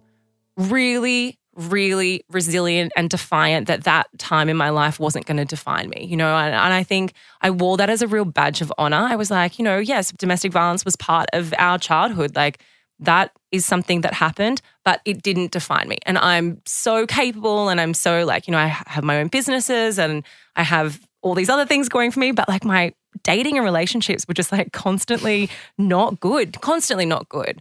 [0.57, 5.91] really, really resilient and defiant that that time in my life wasn't going to define
[5.91, 8.73] me, you know, and, and I think I wore that as a real badge of
[8.79, 8.97] honor.
[8.97, 12.37] I was like, you know, yes, domestic violence was part of our childhood.
[12.37, 12.63] Like,
[13.01, 15.99] that is something that happened, but it didn't define me.
[16.05, 19.99] And I'm so capable and I'm so like, you know, I have my own businesses
[19.99, 20.23] and
[20.55, 24.27] I have all these other things going for me, but like my dating and relationships
[24.29, 27.61] were just like constantly not good, constantly not good.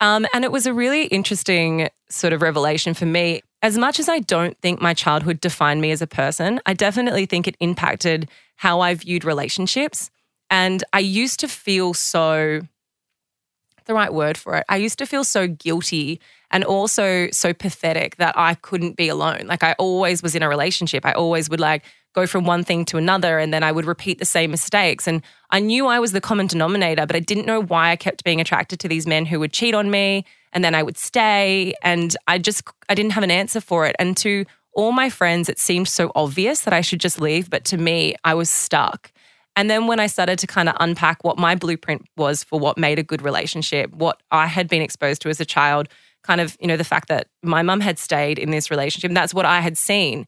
[0.00, 3.42] Um, and it was a really interesting sort of revelation for me.
[3.62, 7.26] As much as I don't think my childhood defined me as a person, I definitely
[7.26, 10.10] think it impacted how I viewed relationships.
[10.50, 12.60] And I used to feel so
[13.86, 14.64] the right word for it.
[14.68, 19.46] I used to feel so guilty and also so pathetic that I couldn't be alone.
[19.46, 21.04] Like I always was in a relationship.
[21.04, 24.18] I always would like go from one thing to another and then I would repeat
[24.18, 25.06] the same mistakes.
[25.06, 28.24] And I knew I was the common denominator, but I didn't know why I kept
[28.24, 31.74] being attracted to these men who would cheat on me and then I would stay
[31.82, 33.94] and I just I didn't have an answer for it.
[33.98, 37.64] And to all my friends it seemed so obvious that I should just leave, but
[37.66, 39.12] to me I was stuck.
[39.54, 42.76] And then when I started to kind of unpack what my blueprint was for what
[42.76, 45.88] made a good relationship, what I had been exposed to as a child,
[46.26, 49.32] kind of, you know, the fact that my mum had stayed in this relationship, that's
[49.32, 50.26] what I had seen,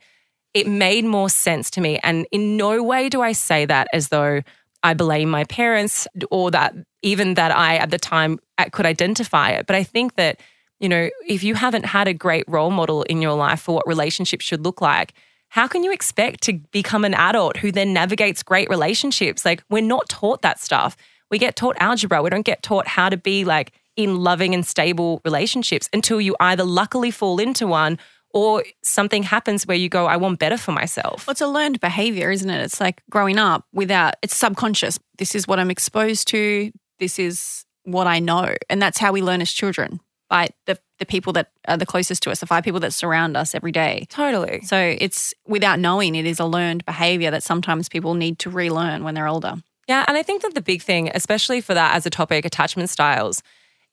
[0.54, 1.98] it made more sense to me.
[2.02, 4.42] And in no way do I say that as though
[4.82, 8.38] I blame my parents or that even that I at the time
[8.72, 9.66] could identify it.
[9.66, 10.40] But I think that,
[10.80, 13.86] you know, if you haven't had a great role model in your life for what
[13.86, 15.14] relationships should look like,
[15.48, 19.44] how can you expect to become an adult who then navigates great relationships?
[19.44, 20.96] Like, we're not taught that stuff.
[21.30, 22.22] We get taught algebra.
[22.22, 26.36] We don't get taught how to be like in loving and stable relationships until you
[26.38, 27.98] either luckily fall into one
[28.32, 31.26] or something happens where you go, I want better for myself.
[31.26, 32.60] Well, it's a learned behavior, isn't it?
[32.62, 35.00] It's like growing up without, it's subconscious.
[35.18, 36.70] This is what I'm exposed to.
[37.00, 38.54] This is what I know.
[38.70, 39.98] And that's how we learn as children
[40.30, 43.36] by the, the people that are the closest to us, the five people that surround
[43.36, 44.06] us every day.
[44.10, 44.60] Totally.
[44.60, 49.02] So it's without knowing, it is a learned behavior that sometimes people need to relearn
[49.02, 49.54] when they're older.
[49.88, 50.04] Yeah.
[50.06, 53.42] And I think that the big thing, especially for that as a topic, attachment styles,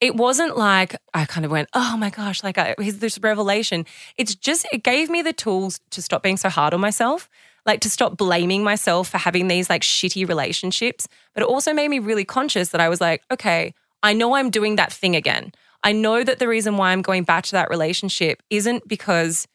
[0.02, 3.86] it wasn't like I kind of went, oh my gosh, like I, this revelation.
[4.18, 7.30] It's just, it gave me the tools to stop being so hard on myself,
[7.66, 11.08] like to stop blaming myself for having these like shitty relationships.
[11.34, 13.74] But it also made me really conscious that I was like, okay,
[14.04, 15.52] I know I'm doing that thing again.
[15.84, 19.48] I know that the reason why I'm going back to that relationship isn't because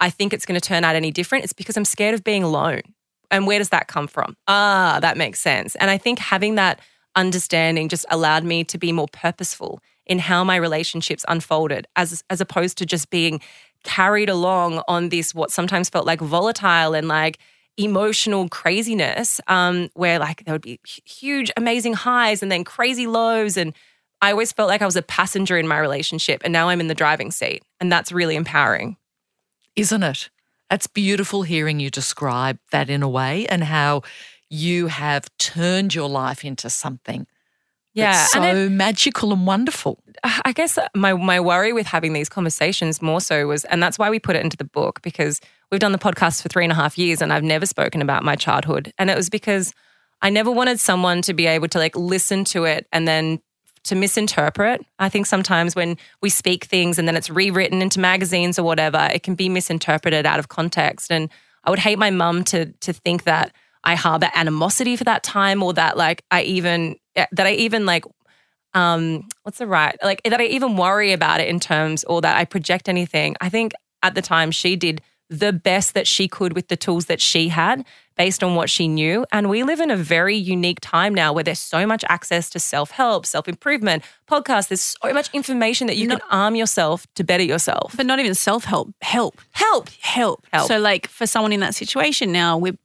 [0.00, 1.44] I think it's going to turn out any different.
[1.44, 2.82] It's because I'm scared of being alone.
[3.30, 4.36] And where does that come from?
[4.46, 5.74] Ah, that makes sense.
[5.76, 6.80] And I think having that
[7.16, 12.40] understanding just allowed me to be more purposeful in how my relationships unfolded as as
[12.40, 13.40] opposed to just being
[13.82, 17.38] carried along on this what sometimes felt like volatile and like
[17.76, 23.56] emotional craziness um, where like there would be huge amazing highs and then crazy lows
[23.56, 23.74] and
[24.22, 26.88] i always felt like i was a passenger in my relationship and now i'm in
[26.88, 28.96] the driving seat and that's really empowering
[29.74, 30.30] isn't it?
[30.70, 34.02] that's beautiful hearing you describe that in a way and how
[34.50, 37.26] you have turned your life into something
[37.96, 39.98] yeah so and it- magical and wonderful.
[40.22, 43.82] Uh, I guess uh, my my worry with having these conversations more so was, and
[43.82, 45.40] that's why we put it into the book because
[45.70, 48.22] we've done the podcast for three and a half years, and I've never spoken about
[48.22, 49.72] my childhood, and it was because
[50.22, 53.40] I never wanted someone to be able to like listen to it and then
[53.84, 54.84] to misinterpret.
[54.98, 59.08] I think sometimes when we speak things and then it's rewritten into magazines or whatever,
[59.12, 61.30] it can be misinterpreted out of context, and
[61.64, 63.52] I would hate my mum to to think that
[63.86, 68.04] I harbor animosity for that time or that like I even that I even like
[68.74, 72.36] um what's the right like that I even worry about it in terms or that
[72.36, 73.36] I project anything.
[73.40, 73.72] I think
[74.02, 77.48] at the time she did the best that she could with the tools that she
[77.48, 77.84] had
[78.16, 81.44] based on what she knew and we live in a very unique time now where
[81.44, 86.20] there's so much access to self-help, self-improvement, podcasts, there's so much information that you can
[86.30, 87.94] arm yourself to better yourself.
[87.96, 89.40] But not even self help, help.
[89.50, 89.90] Help.
[90.00, 90.46] help.
[90.52, 90.68] Help.
[90.68, 92.78] So, like for someone in that situation now, we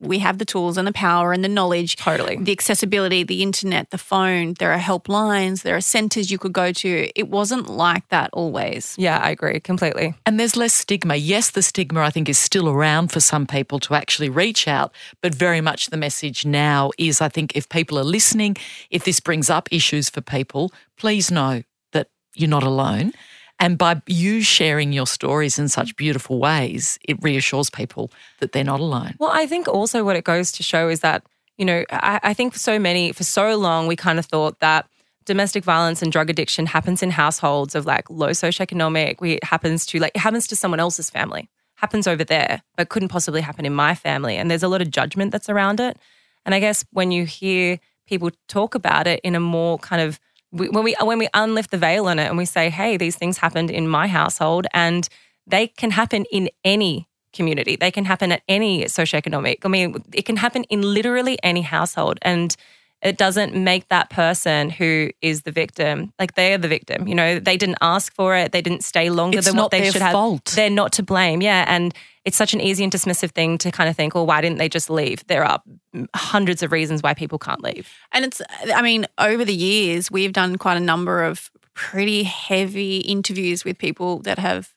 [0.00, 2.36] we have the tools and the power and the knowledge, Totally.
[2.36, 4.54] the accessibility, the internet, the phone.
[4.58, 7.10] There are helplines, there are centers you could go to.
[7.14, 8.94] It wasn't like that always.
[8.98, 10.14] Yeah, I agree completely.
[10.24, 11.16] And there's less stigma.
[11.16, 14.92] Yes, the stigma I think is still around for some people to actually reach out,
[15.22, 18.56] but very much the message now is I think if people are listening,
[18.90, 23.12] if this brings up issues for people, please know that you're not alone.
[23.60, 28.64] And by you sharing your stories in such beautiful ways, it reassures people that they're
[28.64, 29.14] not alone.
[29.18, 31.22] Well, I think also what it goes to show is that,
[31.58, 34.58] you know, I, I think for so many, for so long, we kind of thought
[34.60, 34.88] that
[35.26, 39.20] domestic violence and drug addiction happens in households of like low socioeconomic.
[39.20, 42.88] We, it happens to like, it happens to someone else's family, happens over there, but
[42.88, 44.38] couldn't possibly happen in my family.
[44.38, 45.98] And there's a lot of judgment that's around it.
[46.46, 50.18] And I guess when you hear people talk about it in a more kind of
[50.52, 53.16] we, when we when we unlift the veil on it and we say, "Hey, these
[53.16, 55.08] things happened in my household, and
[55.46, 57.76] they can happen in any community.
[57.76, 59.58] They can happen at any socioeconomic.
[59.64, 62.56] I mean, it can happen in literally any household, and
[63.02, 67.08] it doesn't make that person who is the victim like they are the victim.
[67.08, 68.52] You know, they didn't ask for it.
[68.52, 70.42] They didn't stay longer It's than what they should have.
[70.54, 71.40] They're not to blame.
[71.40, 71.94] Yeah, and
[72.24, 74.68] it's such an easy and dismissive thing to kind of think, "Well, why didn't they
[74.68, 75.62] just leave?" There are
[76.14, 77.88] hundreds of reasons why people can't leave.
[78.12, 78.42] And it's,
[78.74, 83.78] I mean, over the years, we've done quite a number of pretty heavy interviews with
[83.78, 84.74] people that have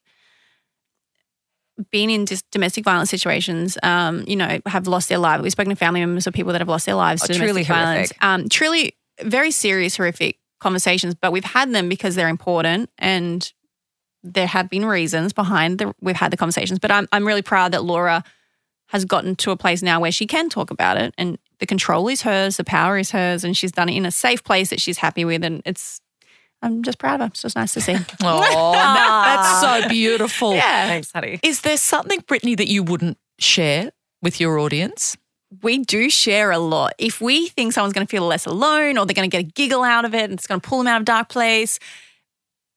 [1.92, 5.42] been in just domestic violence situations, um, you know, have lost their lives.
[5.44, 7.64] We've spoken to family members of people that have lost their lives Oh, to truly
[7.64, 8.14] domestic violence.
[8.22, 13.52] Um, truly very serious, horrific conversations, but we've had them because they're important and
[14.24, 16.80] there have been reasons behind the we've had the conversations.
[16.80, 18.24] But I'm I'm really proud that Laura
[18.88, 22.08] has gotten to a place now where she can talk about it and the control
[22.10, 24.82] is hers, the power is hers, and she's done it in a safe place that
[24.82, 25.44] she's happy with.
[25.44, 26.02] And it's,
[26.64, 27.26] I'm just proud of her.
[27.28, 27.96] It's just nice to see.
[28.24, 30.54] Oh, that's so beautiful.
[30.56, 30.88] yeah.
[30.88, 31.40] Thanks, honey.
[31.44, 33.92] Is there something, Brittany, that you wouldn't share
[34.22, 35.16] with your audience?
[35.62, 36.94] We do share a lot.
[36.98, 39.52] If we think someone's going to feel less alone or they're going to get a
[39.52, 41.78] giggle out of it and it's going to pull them out of a dark place,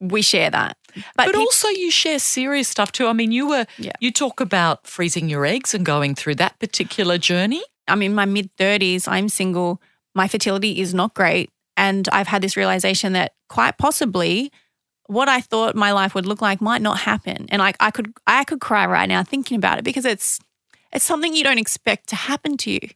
[0.01, 0.77] we share that.
[1.17, 3.07] But, peop- also you share serious stuff too.
[3.07, 3.93] I mean, you were Yeah.
[4.01, 7.63] you talk about freezing your eggs and going through that particular journey.
[7.89, 9.81] I'm in my mid 30s, I'm single,
[10.15, 11.51] my fertility is not great.
[11.77, 14.51] And I've had this realization that quite possibly
[15.07, 17.47] what I thought my life would look like might not happen.
[17.51, 20.41] And like I could I could cry right now thinking about it because it's
[20.93, 22.89] it's something you don't expect to happen to you.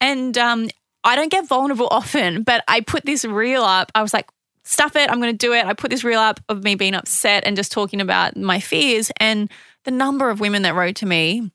[0.00, 0.68] And um,
[1.02, 3.90] I don't get vulnerable often, but I put this reel up.
[3.94, 4.28] I was like,
[4.64, 5.64] stuff it, I'm gonna do it.
[5.64, 9.10] I put this reel up of me being upset and just talking about my fears.
[9.18, 9.50] And
[9.84, 11.50] the number of women that wrote to me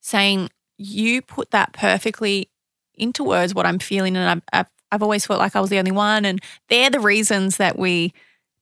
[0.00, 2.50] saying, You put that perfectly
[2.94, 4.16] into words what I'm feeling.
[4.16, 6.24] And I've, I've, I've always felt like I was the only one.
[6.24, 8.12] And they're the reasons that we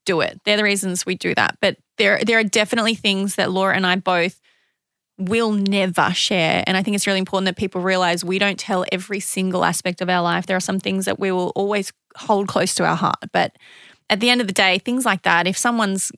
[0.05, 0.41] do it.
[0.45, 1.59] They're the reasons we do that.
[1.61, 4.41] But there, there are definitely things that Laura and I both
[5.19, 6.65] will never share.
[6.67, 10.01] And I think it's really important that people realize we don't tell every single aspect
[10.01, 10.47] of our life.
[10.47, 13.25] There are some things that we will always hold close to our heart.
[13.33, 13.57] But
[14.11, 16.11] at the end of the day, things like that, if someone's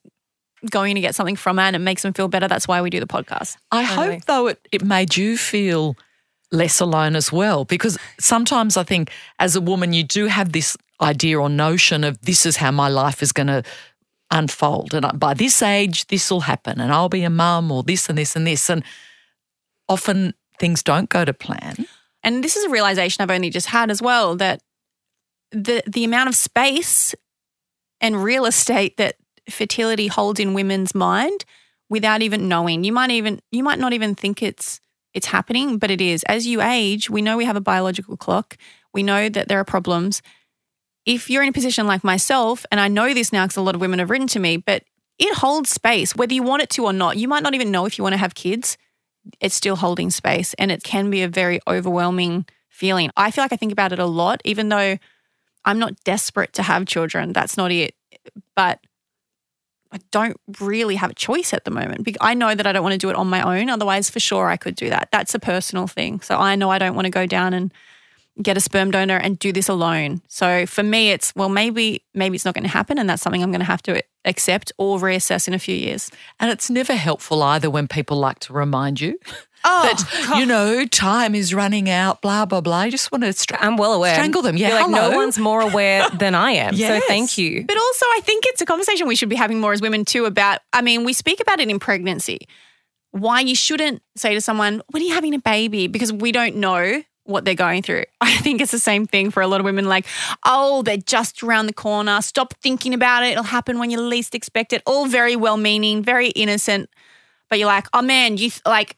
[0.70, 2.90] going to get something from it and it makes them feel better, that's why we
[2.90, 3.56] do the podcast.
[3.70, 4.14] I Totally.
[4.16, 5.96] hope though it, it made you feel
[6.52, 10.76] less alone as well because sometimes I think as a woman you do have this
[11.00, 13.62] idea or notion of this is how my life is going to
[14.30, 18.08] unfold and by this age this will happen and I'll be a mum or this
[18.08, 18.84] and this and this and
[19.88, 21.86] often things don't go to plan.
[22.22, 24.60] And this is a realization I've only just had as well that
[25.52, 27.14] the the amount of space
[28.00, 29.16] and real estate that
[29.48, 31.44] fertility holds in women's mind
[31.88, 32.84] without even knowing.
[32.84, 34.80] You might even you might not even think it's
[35.16, 36.22] it's happening, but it is.
[36.24, 38.58] As you age, we know we have a biological clock.
[38.92, 40.20] We know that there are problems.
[41.06, 43.74] If you're in a position like myself, and I know this now because a lot
[43.74, 44.84] of women have written to me, but
[45.18, 47.16] it holds space, whether you want it to or not.
[47.16, 48.76] You might not even know if you want to have kids.
[49.40, 53.10] It's still holding space, and it can be a very overwhelming feeling.
[53.16, 54.98] I feel like I think about it a lot, even though
[55.64, 57.32] I'm not desperate to have children.
[57.32, 57.94] That's not it.
[58.54, 58.80] But
[59.92, 62.08] I don't really have a choice at the moment.
[62.20, 63.70] I know that I don't want to do it on my own.
[63.70, 65.08] Otherwise, for sure, I could do that.
[65.12, 66.20] That's a personal thing.
[66.20, 67.72] So I know I don't want to go down and
[68.42, 70.20] get a sperm donor and do this alone.
[70.28, 73.42] So for me, it's well, maybe maybe it's not going to happen, and that's something
[73.42, 76.10] I'm going to have to accept or reassess in a few years.
[76.40, 79.18] And it's never helpful either when people like to remind you
[79.68, 82.76] Oh, that, you know, time is running out, blah, blah, blah.
[82.76, 84.14] I just want to stra- I'm well aware.
[84.14, 84.56] strangle them.
[84.56, 85.10] Yeah, You're like hello.
[85.10, 86.74] no one's more aware than I am.
[86.74, 87.02] Yes.
[87.02, 87.64] So thank you.
[87.66, 90.24] But also, I think it's a conversation we should be having more as women too
[90.24, 90.60] about.
[90.72, 92.46] I mean, we speak about it in pregnancy.
[93.10, 96.56] Why you shouldn't say to someone, "When are you having a baby?" Because we don't
[96.56, 98.04] know what they're going through.
[98.20, 99.86] I think it's the same thing for a lot of women.
[99.88, 100.06] Like,
[100.44, 102.22] oh, they're just around the corner.
[102.22, 103.32] Stop thinking about it.
[103.32, 104.82] It'll happen when you least expect it.
[104.86, 106.88] All very well-meaning, very innocent.
[107.50, 108.96] But you're like, oh man, you th- like.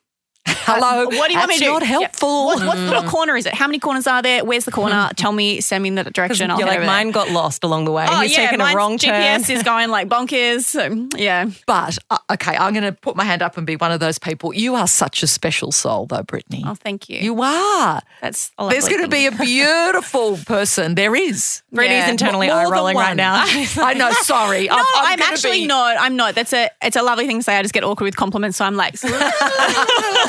[0.66, 1.70] Hello, uh, what do you want me to do?
[1.72, 2.46] not helpful.
[2.46, 3.55] What, what, what corner is it?
[3.55, 4.44] How many corners are there?
[4.44, 5.11] Where's the corner?
[5.16, 6.51] Tell me, send me in that direction.
[6.51, 6.94] I'll You're head like over there.
[7.05, 8.07] mine got lost along the way.
[8.09, 9.57] Oh He's yeah, taken a mine's wrong GPS turn.
[9.57, 10.64] is going like bonkers.
[10.64, 11.51] So, yeah.
[11.66, 14.18] But, uh, okay, I'm going to put my hand up and be one of those
[14.18, 14.55] people.
[14.55, 16.62] You are such a special soul, though, Brittany.
[16.66, 17.18] Oh, thank you.
[17.18, 18.01] You are.
[18.20, 19.30] That's a There's going to thing.
[19.30, 20.94] be a beautiful person.
[20.94, 21.62] There is.
[21.72, 22.11] Brittany's Yeah.
[22.11, 23.16] internally More eye than rolling right one.
[23.16, 23.44] now.
[23.78, 24.11] I know.
[24.22, 24.66] Sorry.
[24.68, 25.96] No, I'm, gonna actually be- not.
[25.99, 26.34] I'm not.
[26.34, 26.68] That's a.
[26.82, 27.57] It's a lovely thing to say.
[27.57, 28.94] I just get awkward with compliments, so I'm like,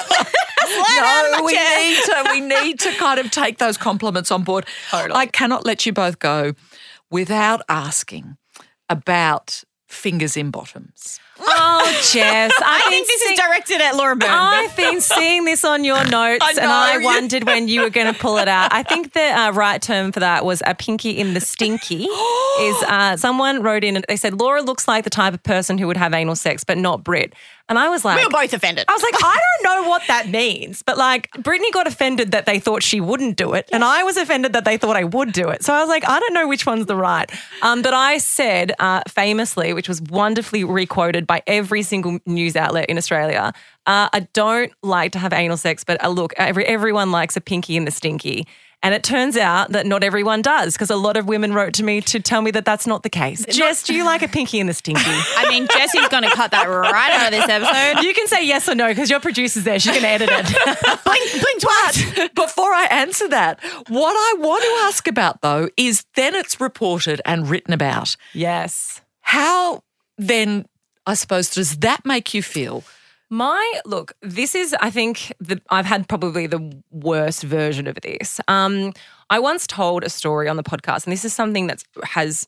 [0.10, 2.30] No, we need to.
[2.32, 4.66] We need to kind of take those compliments on board.
[5.16, 6.54] I cannot let you both go
[7.10, 8.38] without asking
[8.90, 11.20] about fingers in bottoms.
[11.42, 12.52] Oh, Jess.
[12.62, 14.30] I think this is directed at Laura Byrne.
[14.30, 18.12] I've been seeing this on your notes, I and I wondered when you were going
[18.14, 18.74] to pull it out.
[18.74, 22.04] I think the uh, right term for that was a pinky in the stinky.
[22.60, 25.78] is uh, someone wrote in and they said Laura looks like the type of person
[25.78, 27.34] who would have anal sex, but not Brit.
[27.70, 28.86] And I was like, we were both offended.
[28.88, 32.48] I was like, I don't know what that means, but like Brittany got offended that
[32.48, 35.32] they thought she wouldn't do it, and I was offended that they thought I would
[35.32, 35.64] do it.
[35.64, 37.32] So I was like, I don't know which one's the right.
[37.62, 42.90] Um, but I said uh, famously, which was wonderfully requoted by every single news outlet
[42.90, 43.54] in Australia.
[43.86, 47.42] Uh, I don't like to have anal sex, but uh, look, every, everyone likes a
[47.42, 48.48] pinky in the stinky.
[48.82, 51.84] And it turns out that not everyone does because a lot of women wrote to
[51.84, 53.46] me to tell me that that's not the case.
[53.46, 55.02] Jess, do you like a pinky in the stinky?
[55.06, 58.04] I mean, Jesse's going to cut that right out of this episode.
[58.04, 59.80] You can say yes or no because your producer's there.
[59.80, 60.46] She can edit it.
[61.04, 62.30] blink, blink twice.
[62.30, 63.60] Before I answer that,
[63.90, 68.16] what I want to ask about though is then it's reported and written about.
[68.34, 69.02] yes.
[69.22, 69.84] How
[70.18, 70.66] then,
[71.10, 72.84] I suppose, does that make you feel?
[73.32, 78.40] My look, this is, I think, the, I've had probably the worst version of this.
[78.48, 78.94] Um,
[79.30, 82.48] I once told a story on the podcast, and this is something that has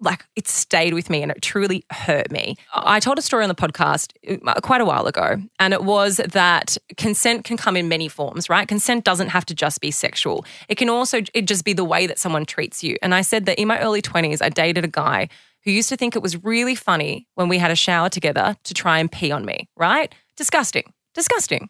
[0.00, 2.56] like it stayed with me and it truly hurt me.
[2.74, 4.12] I told a story on the podcast
[4.46, 8.48] uh, quite a while ago, and it was that consent can come in many forms,
[8.48, 8.68] right?
[8.68, 10.44] Consent doesn't have to just be sexual.
[10.68, 12.96] It can also it just be the way that someone treats you.
[13.02, 15.28] And I said that in my early 20s, I dated a guy
[15.64, 18.74] who used to think it was really funny when we had a shower together to
[18.74, 20.14] try and pee on me, right?
[20.36, 20.92] Disgusting.
[21.14, 21.68] Disgusting.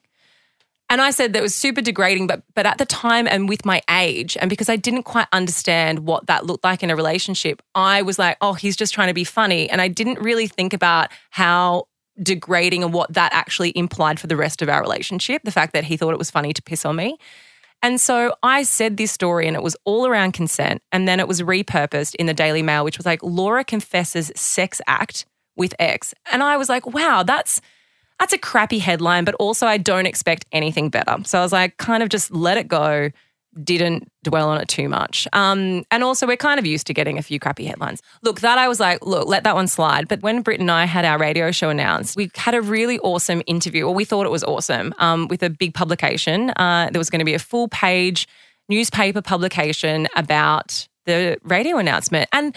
[0.89, 3.83] And I said that was super degrading, but but at the time and with my
[3.91, 8.03] age, and because I didn't quite understand what that looked like in a relationship, I
[8.03, 9.69] was like, oh, he's just trying to be funny.
[9.69, 11.89] And I didn't really think about how
[12.23, 15.43] degrading and what that actually implied for the rest of our relationship.
[15.43, 17.19] The fact that he thought it was funny to piss on me.
[17.83, 20.83] And so I said this story and it was all around consent.
[20.93, 24.81] And then it was repurposed in the Daily Mail, which was like Laura confesses sex
[24.87, 25.27] act
[25.57, 26.15] with ex.
[26.33, 27.61] And I was like, wow, that's
[28.19, 31.17] that's a crappy headline, but also I don't expect anything better.
[31.25, 33.11] So I was like, kind of just let it go,
[33.63, 35.27] didn't dwell on it too much.
[35.33, 38.03] Um, and also, we're kind of used to getting a few crappy headlines.
[38.23, 40.09] Look, that I was like, look, let that one slide.
[40.09, 43.43] But when Britt and I had our radio show announced, we had a really awesome
[43.47, 46.51] interview, or we thought it was awesome, um, with a big publication.
[46.57, 48.29] Uh, there was going to be a full page
[48.69, 52.29] newspaper publication about the radio announcement.
[52.33, 52.55] And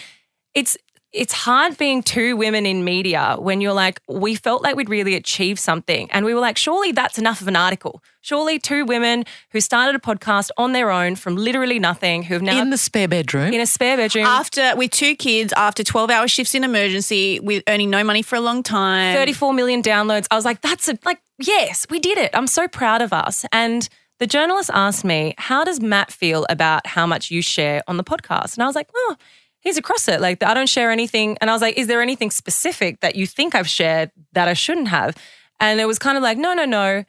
[0.54, 0.78] it's
[1.12, 5.16] it's hard being two women in media when you're like, we felt like we'd really
[5.16, 6.08] achieved something.
[6.12, 8.04] And we were like, surely that's enough of an article.
[8.22, 12.44] Surely two women who started a podcast on their own from literally nothing, who have
[12.44, 13.52] now in the spare bedroom.
[13.54, 17.64] in a spare bedroom, After with two kids, after twelve hour shifts in emergency, with
[17.68, 19.16] earning no money for a long time.
[19.16, 20.28] 34 million downloads.
[20.30, 22.30] I was like, that's a, like, yes, we did it.
[22.36, 23.46] I'm so proud of us.
[23.52, 23.90] And
[24.20, 28.04] the journalist asked me, How does Matt feel about how much you share on the
[28.04, 28.56] podcast?
[28.56, 29.16] And I was like, Oh,
[29.60, 30.22] he's across it.
[30.22, 31.38] Like, I don't share anything.
[31.42, 34.54] And I was like, Is there anything specific that you think I've shared that I
[34.54, 35.16] shouldn't have?
[35.60, 37.04] And it was kind of like, No, no, no.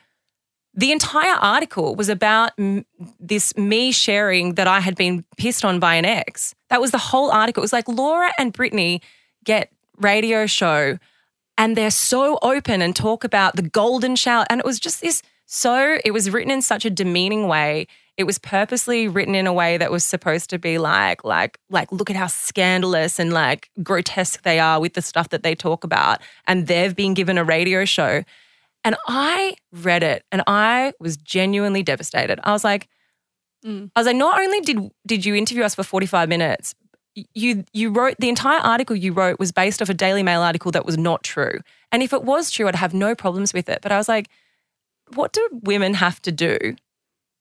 [0.73, 2.87] The entire article was about m-
[3.19, 6.55] this me sharing that I had been pissed on by an ex.
[6.69, 7.61] That was the whole article.
[7.61, 9.03] It was like Laura and Brittany
[9.45, 10.99] get radio show
[11.61, 14.47] and they're so open and talk about the golden shower.
[14.49, 17.87] And it was just this so, it was written in such a demeaning way.
[18.21, 21.91] It was purposely written in a way that was supposed to be like, like, like,
[21.91, 25.85] look at how scandalous and like grotesque they are with the stuff that they talk
[25.85, 26.21] about.
[26.47, 28.23] And they've been given a radio show.
[28.85, 32.39] And I read it and I was genuinely devastated.
[32.45, 32.89] I was like,
[33.65, 33.91] Mm.
[33.95, 36.75] I was like, not only did did you interview us for 45 minutes,
[37.35, 40.71] you you wrote the entire article you wrote was based off a Daily Mail article
[40.73, 41.59] that was not true.
[41.93, 43.81] And if it was true, I'd have no problems with it.
[43.83, 44.29] But I was like,
[45.15, 46.77] what do women have to do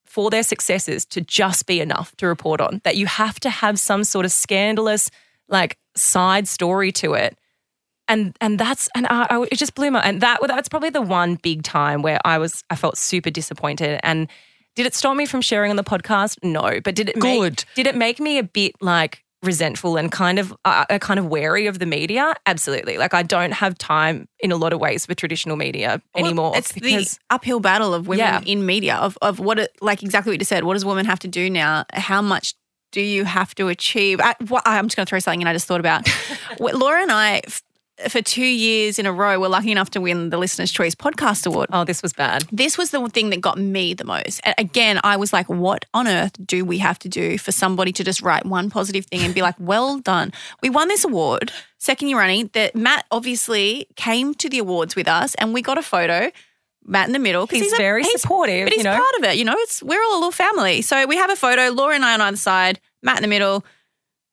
[0.10, 2.82] for their successes to just be enough to report on?
[2.84, 5.10] That you have to have some sort of scandalous
[5.48, 7.38] like side story to it.
[8.08, 11.02] And and that's and I, I, it just blew my and that that's probably the
[11.02, 14.28] one big time where I was I felt super disappointed and
[14.76, 16.38] did it stop me from sharing on the podcast?
[16.42, 17.66] No, but did it make, Good.
[17.76, 21.28] did it make me a bit like resentful and kind of uh, uh, kind of
[21.28, 22.34] wary of the media?
[22.46, 22.98] Absolutely.
[22.98, 26.58] Like I don't have time in a lot of ways for traditional media Well, anymore
[26.58, 28.42] It's because the uphill battle of women Yeah.
[28.46, 30.64] in media of of what it, like exactly what you just said.
[30.64, 31.86] What does women have to do now?
[31.94, 32.54] How much
[32.92, 34.20] do you have to achieve?
[34.20, 34.34] I,
[34.66, 35.48] I'm just going to throw something in.
[35.48, 36.08] I just thought about
[36.60, 37.42] Laura and I.
[38.08, 41.46] For two years in a row, were lucky enough to win the Listener's Choice Podcast
[41.46, 41.68] Award.
[41.74, 42.44] oh, this was bad.
[42.52, 44.40] This was the thing that got me the most.
[44.46, 47.92] A- Again, I was like, what on earth do we have to do for somebody
[47.92, 50.32] to just write one positive thing and be like, well done?
[50.62, 55.08] We won this award, second year running, that Matt obviously came to the awards with
[55.10, 56.32] us and we got a photo.
[56.86, 57.46] Matt in the middle.
[57.46, 58.96] 'cause He's a- very supportive, But he's you know?
[58.98, 59.36] part of it.
[59.38, 60.82] You know, it's we're all a little family.
[60.82, 63.66] So we have a photo, Laura and I on either side, Matt in the middle.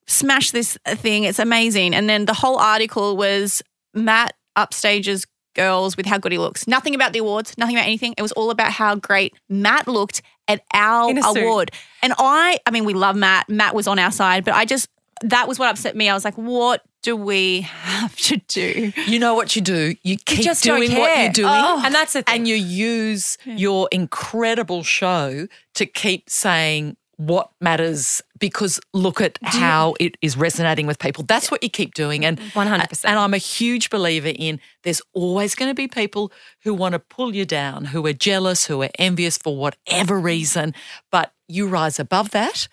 [0.07, 1.25] Smash this thing.
[1.25, 1.95] It's amazing.
[1.95, 3.63] And then the whole article was
[3.95, 6.69] Matt upstages girls with how good he looks.
[6.69, 8.15] Nothing about the awards, nothing about anything.
[8.17, 11.73] It was all about how great Matt looked at our award.
[12.03, 13.49] And I, I mean, we love Matt.
[13.49, 14.89] Matt was on our side, but I just,
[15.23, 16.09] that was what upset me.
[16.09, 18.93] I was like, what do we have to do?
[19.07, 19.95] You know what you do?
[20.03, 21.49] You keep just don't doing what you're doing.
[21.51, 21.83] Oh.
[21.85, 22.41] And that's the thing.
[22.41, 29.95] And you use your incredible show to keep saying what matters because look at how
[29.99, 31.25] it is resonating with people.
[31.25, 32.25] That's what you keep doing.
[32.25, 33.05] And uh, 100%.
[33.05, 36.31] And I'm a huge believer in there's always going to be people
[36.63, 40.75] who want to pull you down, who are jealous, who are envious for whatever reason,
[41.11, 42.69] but you rise above that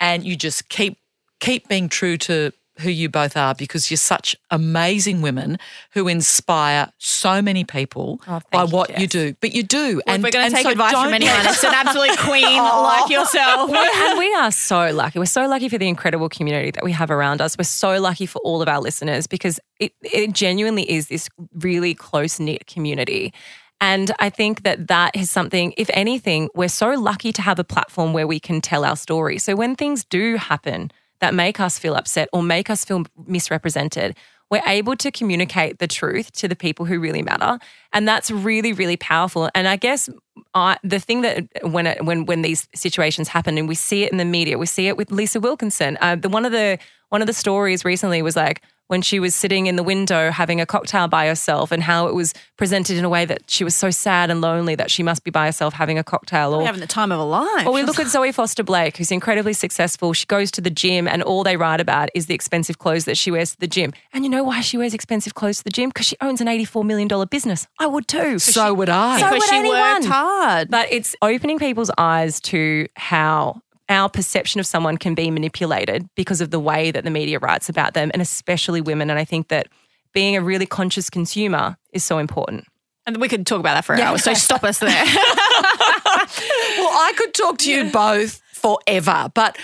[0.00, 0.98] and you just keep
[1.40, 5.58] keep being true to who you both are because you're such amazing women
[5.92, 9.34] who inspire so many people Oh, by you, what you do.
[9.40, 10.00] But you do.
[10.06, 12.18] Well, if we're going to take so advice from don't anyone, let- it's an absolute
[12.18, 12.82] queen oh.
[12.82, 13.70] like yourself.
[13.74, 15.18] and we are so lucky.
[15.18, 17.56] We're so lucky for the incredible community that we have around us.
[17.58, 21.94] We're so lucky for all of our listeners because it, it genuinely is this really
[21.94, 23.32] close knit community.
[23.80, 27.64] And I think that that is something, if anything, we're so lucky to have a
[27.64, 29.38] platform where we can tell our story.
[29.38, 30.90] So when things do happen
[31.20, 34.16] that make us feel upset or make us feel misrepresented,
[34.50, 37.58] we're able to communicate the truth to the people who really matter.
[37.92, 39.50] And that's really, really powerful.
[39.54, 40.08] And I guess
[40.54, 44.12] I, the thing that when it, when when these situations happen and we see it
[44.12, 45.98] in the media, we see it with Lisa Wilkinson.
[46.00, 49.34] Uh, the one of the one of the stories recently was like when she was
[49.34, 53.04] sitting in the window having a cocktail by herself, and how it was presented in
[53.04, 55.74] a way that she was so sad and lonely that she must be by herself
[55.74, 56.54] having a cocktail.
[56.54, 57.66] Or having the time of a life.
[57.66, 60.12] or we look at Zoe Foster Blake, who's incredibly successful.
[60.12, 63.16] She goes to the gym, and all they write about is the expensive clothes that
[63.16, 63.92] she wears to the gym.
[64.12, 65.90] And you know why she wears expensive clothes to the gym?
[65.90, 67.66] Because she owns an $84 million business.
[67.78, 68.38] I would too.
[68.38, 69.20] So would I.
[69.20, 69.80] So because would she anyone.
[69.80, 70.70] worked hard.
[70.70, 76.40] But it's opening people's eyes to how our perception of someone can be manipulated because
[76.40, 79.10] of the way that the media writes about them, and especially women.
[79.10, 79.68] And I think that
[80.12, 82.66] being a really conscious consumer is so important.
[83.06, 84.24] And we could talk about that for hours.
[84.24, 84.90] So stop us there.
[85.04, 89.56] well, I could talk to you both forever, but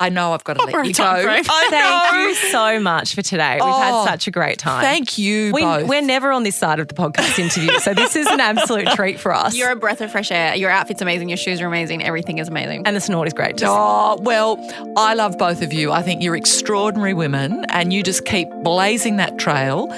[0.00, 1.22] I know I've got to let you in time go.
[1.22, 1.44] frame.
[1.70, 3.54] Thank you so much for today.
[3.54, 4.82] We've Oh, had such a great time.
[4.82, 5.86] Thank you We, both.
[5.88, 9.20] we're never on this side of the podcast interview, so this is an absolute treat
[9.20, 9.54] for us.
[9.56, 10.56] You're a breath of fresh air.
[10.56, 11.28] Your outfit's amazing.
[11.28, 12.02] Your shoes are amazing.
[12.02, 12.82] Everything is amazing.
[12.86, 13.56] and the snort is great.
[13.56, 14.58] Just, Oh, well,
[14.96, 15.92] I love both of you.
[15.92, 19.88] I think you're extraordinary women and you just keep blazing that trail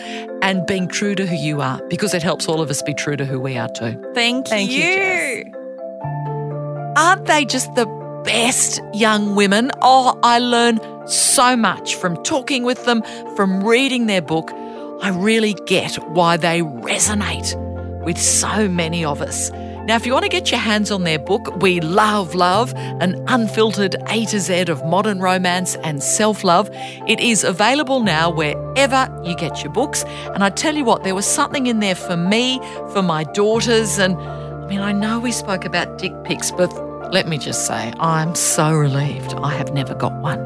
[0.43, 3.17] and being true to who you are because it helps all of us be true
[3.17, 3.99] to who we are too.
[4.15, 4.51] Thank, you.
[4.51, 5.53] Thank you, Jess.
[6.99, 7.87] Aren't they just the
[8.27, 9.71] best young women?
[9.81, 13.03] Oh, I learn so much from talking with them,
[13.37, 14.51] from reading their book.
[15.01, 17.55] I really get why they resonate
[18.05, 19.51] with so many of us.
[19.87, 23.23] Now, if you want to get your hands on their book, We Love Love, an
[23.29, 26.69] unfiltered A to Z of modern romance and self love,
[27.07, 30.03] it is available now wherever you get your books.
[30.35, 32.59] And I tell you what, there was something in there for me,
[32.93, 37.29] for my daughters, and I mean, I know we spoke about dick pics, but let
[37.29, 40.41] me just say, I'm so relieved I have never got one.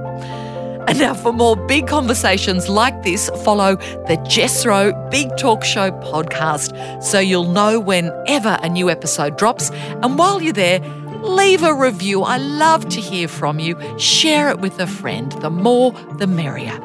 [0.88, 5.92] And now, for more big conversations like this, follow the Jess Rowe Big Talk Show
[5.92, 9.70] podcast so you'll know whenever a new episode drops.
[9.70, 10.80] And while you're there,
[11.22, 12.22] leave a review.
[12.22, 13.78] I love to hear from you.
[13.98, 15.30] Share it with a friend.
[15.32, 16.78] The more, the merrier.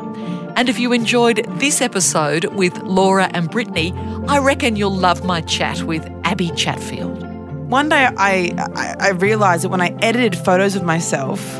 [0.56, 3.94] And if you enjoyed this episode with Laura and Brittany,
[4.28, 7.35] I reckon you'll love my chat with Abbie Chatfield.
[7.68, 11.60] One day I, I, I realized that when I edited photos of myself,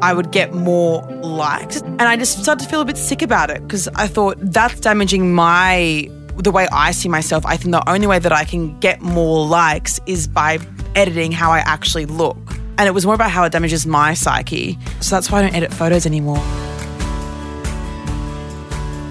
[0.00, 1.80] I would get more likes.
[1.80, 4.78] And I just started to feel a bit sick about it because I thought that's
[4.78, 7.44] damaging my the way I see myself.
[7.44, 10.60] I think the only way that I can get more likes is by
[10.94, 12.38] editing how I actually look.
[12.78, 14.78] And it was more about how it damages my psyche.
[15.00, 16.38] So that's why I don't edit photos anymore.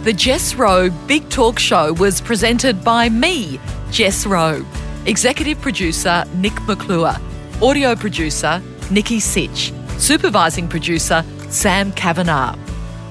[0.06, 3.60] The Jess Rowe Big Talk Show was presented by me,
[3.92, 4.66] Jess Rowe,
[5.06, 7.16] executive producer Nick McClure,
[7.62, 9.72] audio producer Nikki Sitch.
[9.97, 12.58] Supervising producer, Sam Kavanagh.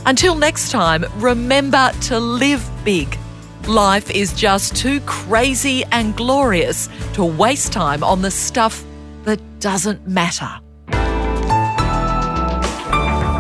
[0.07, 3.19] Until next time, remember to live big.
[3.67, 8.85] Life is just too crazy and glorious to waste time on the stuff
[9.25, 10.49] that doesn't matter.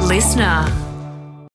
[0.08, 0.87] LiSTNR.